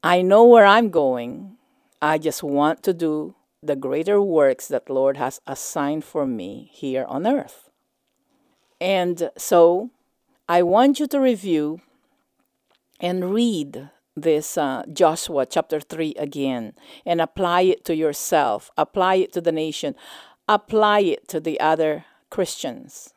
I 0.01 0.21
know 0.21 0.45
where 0.45 0.65
I'm 0.65 0.89
going. 0.89 1.57
I 2.01 2.17
just 2.17 2.41
want 2.41 2.81
to 2.83 2.93
do 2.93 3.35
the 3.61 3.75
greater 3.75 4.21
works 4.21 4.67
that 4.69 4.89
Lord 4.89 5.17
has 5.17 5.41
assigned 5.45 6.05
for 6.05 6.25
me 6.25 6.69
here 6.71 7.05
on 7.07 7.27
earth. 7.27 7.64
And 8.85 9.31
so 9.35 9.89
I 10.47 10.61
want 10.61 10.99
you 10.99 11.07
to 11.07 11.19
review 11.19 11.81
and 12.99 13.33
read 13.33 13.89
this 14.15 14.57
uh, 14.57 14.83
Joshua 14.93 15.45
chapter 15.45 15.79
3 15.79 16.13
again 16.17 16.73
and 17.05 17.19
apply 17.19 17.61
it 17.61 17.83
to 17.85 17.95
yourself, 17.95 18.69
apply 18.77 19.15
it 19.15 19.33
to 19.33 19.41
the 19.41 19.51
nation 19.51 19.95
apply 20.47 20.99
it 20.99 21.27
to 21.29 21.39
the 21.39 21.59
other 21.59 22.05
Christians. 22.29 23.13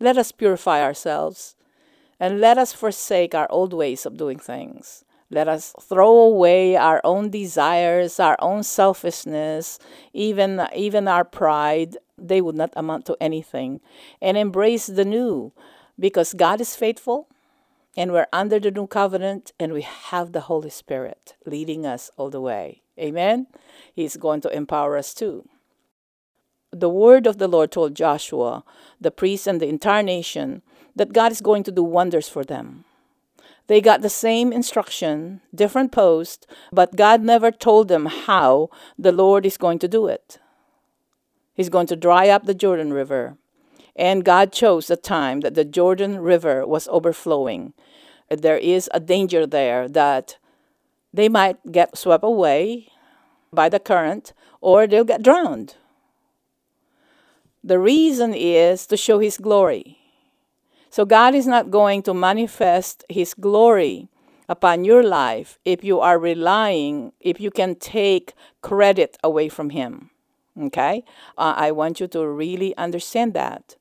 Let 0.00 0.16
us 0.16 0.32
purify 0.32 0.82
ourselves 0.82 1.56
and 2.20 2.40
let 2.40 2.58
us 2.58 2.72
forsake 2.72 3.34
our 3.34 3.50
old 3.50 3.72
ways 3.72 4.06
of 4.06 4.16
doing 4.16 4.38
things. 4.38 5.04
Let 5.30 5.48
us 5.48 5.74
throw 5.80 6.16
away 6.16 6.76
our 6.76 7.00
own 7.04 7.30
desires, 7.30 8.18
our 8.18 8.36
own 8.40 8.62
selfishness, 8.62 9.78
even, 10.12 10.66
even 10.74 11.06
our 11.06 11.24
pride. 11.24 11.96
They 12.28 12.40
would 12.40 12.54
not 12.54 12.72
amount 12.76 13.06
to 13.06 13.16
anything. 13.20 13.80
And 14.22 14.36
embrace 14.36 14.86
the 14.86 15.04
new 15.04 15.52
because 15.98 16.34
God 16.34 16.60
is 16.60 16.76
faithful 16.76 17.28
and 17.96 18.12
we're 18.12 18.28
under 18.32 18.60
the 18.60 18.70
new 18.70 18.86
covenant 18.86 19.52
and 19.58 19.72
we 19.72 19.82
have 19.82 20.32
the 20.32 20.42
Holy 20.42 20.70
Spirit 20.70 21.34
leading 21.44 21.84
us 21.84 22.10
all 22.16 22.30
the 22.30 22.40
way. 22.40 22.82
Amen? 22.98 23.46
He's 23.92 24.16
going 24.16 24.40
to 24.42 24.54
empower 24.54 24.96
us 24.96 25.14
too 25.14 25.48
the 26.72 26.88
word 26.88 27.26
of 27.26 27.38
the 27.38 27.48
Lord 27.48 27.72
told 27.72 27.94
Joshua, 27.94 28.64
the 29.00 29.10
priest, 29.10 29.46
and 29.46 29.60
the 29.60 29.68
entire 29.68 30.02
nation 30.02 30.62
that 30.96 31.12
God 31.12 31.32
is 31.32 31.40
going 31.40 31.62
to 31.64 31.72
do 31.72 31.82
wonders 31.82 32.28
for 32.28 32.44
them. 32.44 32.84
They 33.66 33.80
got 33.80 34.00
the 34.00 34.10
same 34.10 34.52
instruction, 34.52 35.40
different 35.54 35.92
post, 35.92 36.46
but 36.72 36.96
God 36.96 37.22
never 37.22 37.50
told 37.50 37.88
them 37.88 38.06
how 38.06 38.70
the 38.98 39.12
Lord 39.12 39.44
is 39.44 39.58
going 39.58 39.78
to 39.80 39.88
do 39.88 40.06
it. 40.06 40.38
He's 41.58 41.68
going 41.68 41.88
to 41.88 41.96
dry 41.96 42.28
up 42.28 42.44
the 42.44 42.54
Jordan 42.54 42.92
River. 42.92 43.36
And 43.96 44.24
God 44.24 44.52
chose 44.52 44.86
the 44.86 44.96
time 44.96 45.40
that 45.40 45.56
the 45.56 45.64
Jordan 45.64 46.20
River 46.20 46.64
was 46.64 46.86
overflowing. 46.86 47.72
There 48.30 48.56
is 48.56 48.88
a 48.94 49.00
danger 49.00 49.44
there 49.44 49.88
that 49.88 50.36
they 51.12 51.28
might 51.28 51.72
get 51.72 51.98
swept 51.98 52.22
away 52.22 52.92
by 53.52 53.68
the 53.68 53.80
current 53.80 54.32
or 54.60 54.86
they'll 54.86 55.02
get 55.02 55.24
drowned. 55.24 55.74
The 57.64 57.80
reason 57.80 58.34
is 58.34 58.86
to 58.86 58.96
show 58.96 59.18
His 59.18 59.36
glory. 59.36 59.98
So 60.90 61.04
God 61.04 61.34
is 61.34 61.48
not 61.48 61.72
going 61.72 62.04
to 62.04 62.14
manifest 62.14 63.02
His 63.08 63.34
glory 63.34 64.08
upon 64.48 64.84
your 64.84 65.02
life 65.02 65.58
if 65.64 65.82
you 65.82 65.98
are 65.98 66.20
relying, 66.20 67.10
if 67.18 67.40
you 67.40 67.50
can 67.50 67.74
take 67.74 68.34
credit 68.62 69.18
away 69.24 69.48
from 69.48 69.70
Him. 69.70 70.10
Okay? 70.58 71.04
Uh, 71.36 71.54
I 71.56 71.70
want 71.70 72.00
you 72.00 72.08
to 72.08 72.26
really 72.26 72.76
understand 72.76 73.34
that. 73.34 73.76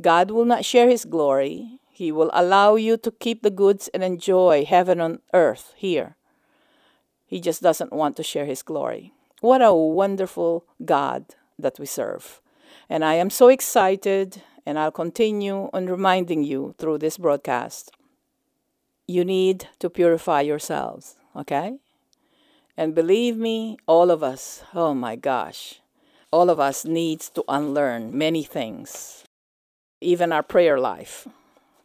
God 0.00 0.30
will 0.30 0.44
not 0.44 0.64
share 0.64 0.88
His 0.88 1.04
glory. 1.04 1.78
He 1.90 2.12
will 2.12 2.30
allow 2.32 2.76
you 2.76 2.96
to 2.98 3.10
keep 3.10 3.42
the 3.42 3.50
goods 3.50 3.88
and 3.88 4.02
enjoy 4.02 4.64
heaven 4.64 5.00
on 5.00 5.20
earth 5.34 5.74
here. 5.76 6.16
He 7.26 7.40
just 7.40 7.62
doesn't 7.62 7.92
want 7.92 8.16
to 8.16 8.22
share 8.22 8.46
His 8.46 8.62
glory. 8.62 9.12
What 9.40 9.62
a 9.62 9.72
wonderful 9.72 10.64
God 10.84 11.34
that 11.58 11.78
we 11.78 11.86
serve. 11.86 12.40
And 12.88 13.04
I 13.04 13.14
am 13.14 13.30
so 13.30 13.48
excited, 13.48 14.42
and 14.66 14.78
I'll 14.78 14.90
continue 14.90 15.70
on 15.72 15.86
reminding 15.86 16.42
you 16.42 16.74
through 16.78 16.98
this 16.98 17.18
broadcast. 17.18 17.90
You 19.06 19.24
need 19.24 19.68
to 19.78 19.90
purify 19.90 20.40
yourselves, 20.42 21.16
okay? 21.34 21.78
And 22.76 22.94
believe 22.94 23.36
me, 23.36 23.76
all 23.86 24.10
of 24.10 24.22
us, 24.22 24.62
oh 24.74 24.94
my 24.94 25.16
gosh, 25.16 25.79
all 26.32 26.50
of 26.50 26.60
us 26.60 26.84
needs 26.84 27.28
to 27.30 27.44
unlearn 27.48 28.16
many 28.16 28.42
things, 28.42 29.24
even 30.00 30.32
our 30.32 30.42
prayer 30.42 30.78
life. 30.78 31.26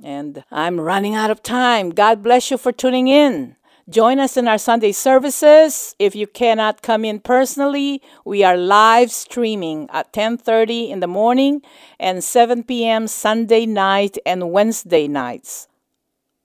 And 0.03 0.43
I'm 0.51 0.79
running 0.79 1.15
out 1.15 1.31
of 1.31 1.41
time. 1.41 1.89
God 1.91 2.21
bless 2.21 2.51
you 2.51 2.57
for 2.57 2.71
tuning 2.71 3.07
in. 3.07 3.55
Join 3.87 4.19
us 4.19 4.35
in 4.35 4.47
our 4.47 4.57
Sunday 4.57 4.91
services. 4.91 5.95
If 5.99 6.15
you 6.15 6.25
cannot 6.25 6.81
come 6.81 7.05
in 7.05 7.19
personally, 7.19 8.01
we 8.25 8.43
are 8.43 8.57
live 8.57 9.11
streaming 9.11 9.87
at 9.91 10.11
10:30 10.11 10.89
in 10.89 11.01
the 11.01 11.07
morning 11.07 11.61
and 11.99 12.23
7 12.23 12.63
p.m. 12.63 13.07
Sunday 13.07 13.67
night 13.67 14.17
and 14.25 14.51
Wednesday 14.51 15.07
nights. 15.07 15.67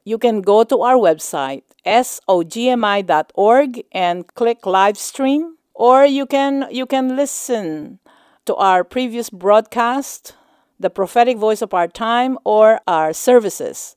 You 0.05 0.19
can 0.19 0.43
go 0.43 0.65
to 0.65 0.83
our 0.83 0.97
website 0.97 1.63
sogmi.org 1.87 3.83
and 3.93 4.35
click 4.35 4.67
live 4.67 4.99
stream 4.99 5.57
or 5.81 6.05
you 6.05 6.27
can 6.27 6.69
you 6.71 6.85
can 6.85 7.17
listen 7.17 7.99
to 8.45 8.55
our 8.57 8.85
previous 8.85 9.31
broadcast, 9.31 10.37
the 10.79 10.91
prophetic 10.91 11.39
voice 11.39 11.63
of 11.63 11.73
our 11.73 11.89
time 11.89 12.37
or 12.45 12.81
our 12.87 13.13
services 13.13 13.97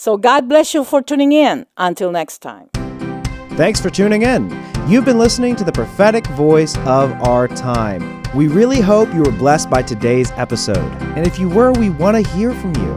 so 0.00 0.16
God 0.16 0.48
bless 0.48 0.74
you 0.74 0.84
for 0.84 1.02
tuning 1.02 1.32
in. 1.32 1.66
Until 1.76 2.12
next 2.12 2.38
time. 2.38 2.68
Thanks 3.56 3.80
for 3.80 3.90
tuning 3.90 4.22
in. 4.22 4.48
You've 4.86 5.04
been 5.04 5.18
listening 5.18 5.56
to 5.56 5.64
the 5.64 5.72
prophetic 5.72 6.24
voice 6.28 6.76
of 6.86 7.10
our 7.26 7.48
time. 7.48 8.22
We 8.32 8.46
really 8.46 8.80
hope 8.80 9.12
you 9.12 9.22
were 9.22 9.32
blessed 9.32 9.68
by 9.68 9.82
today's 9.82 10.30
episode. 10.36 10.92
And 11.16 11.26
if 11.26 11.40
you 11.40 11.48
were, 11.48 11.72
we 11.72 11.90
want 11.90 12.14
to 12.16 12.32
hear 12.32 12.54
from 12.54 12.76
you. 12.76 12.96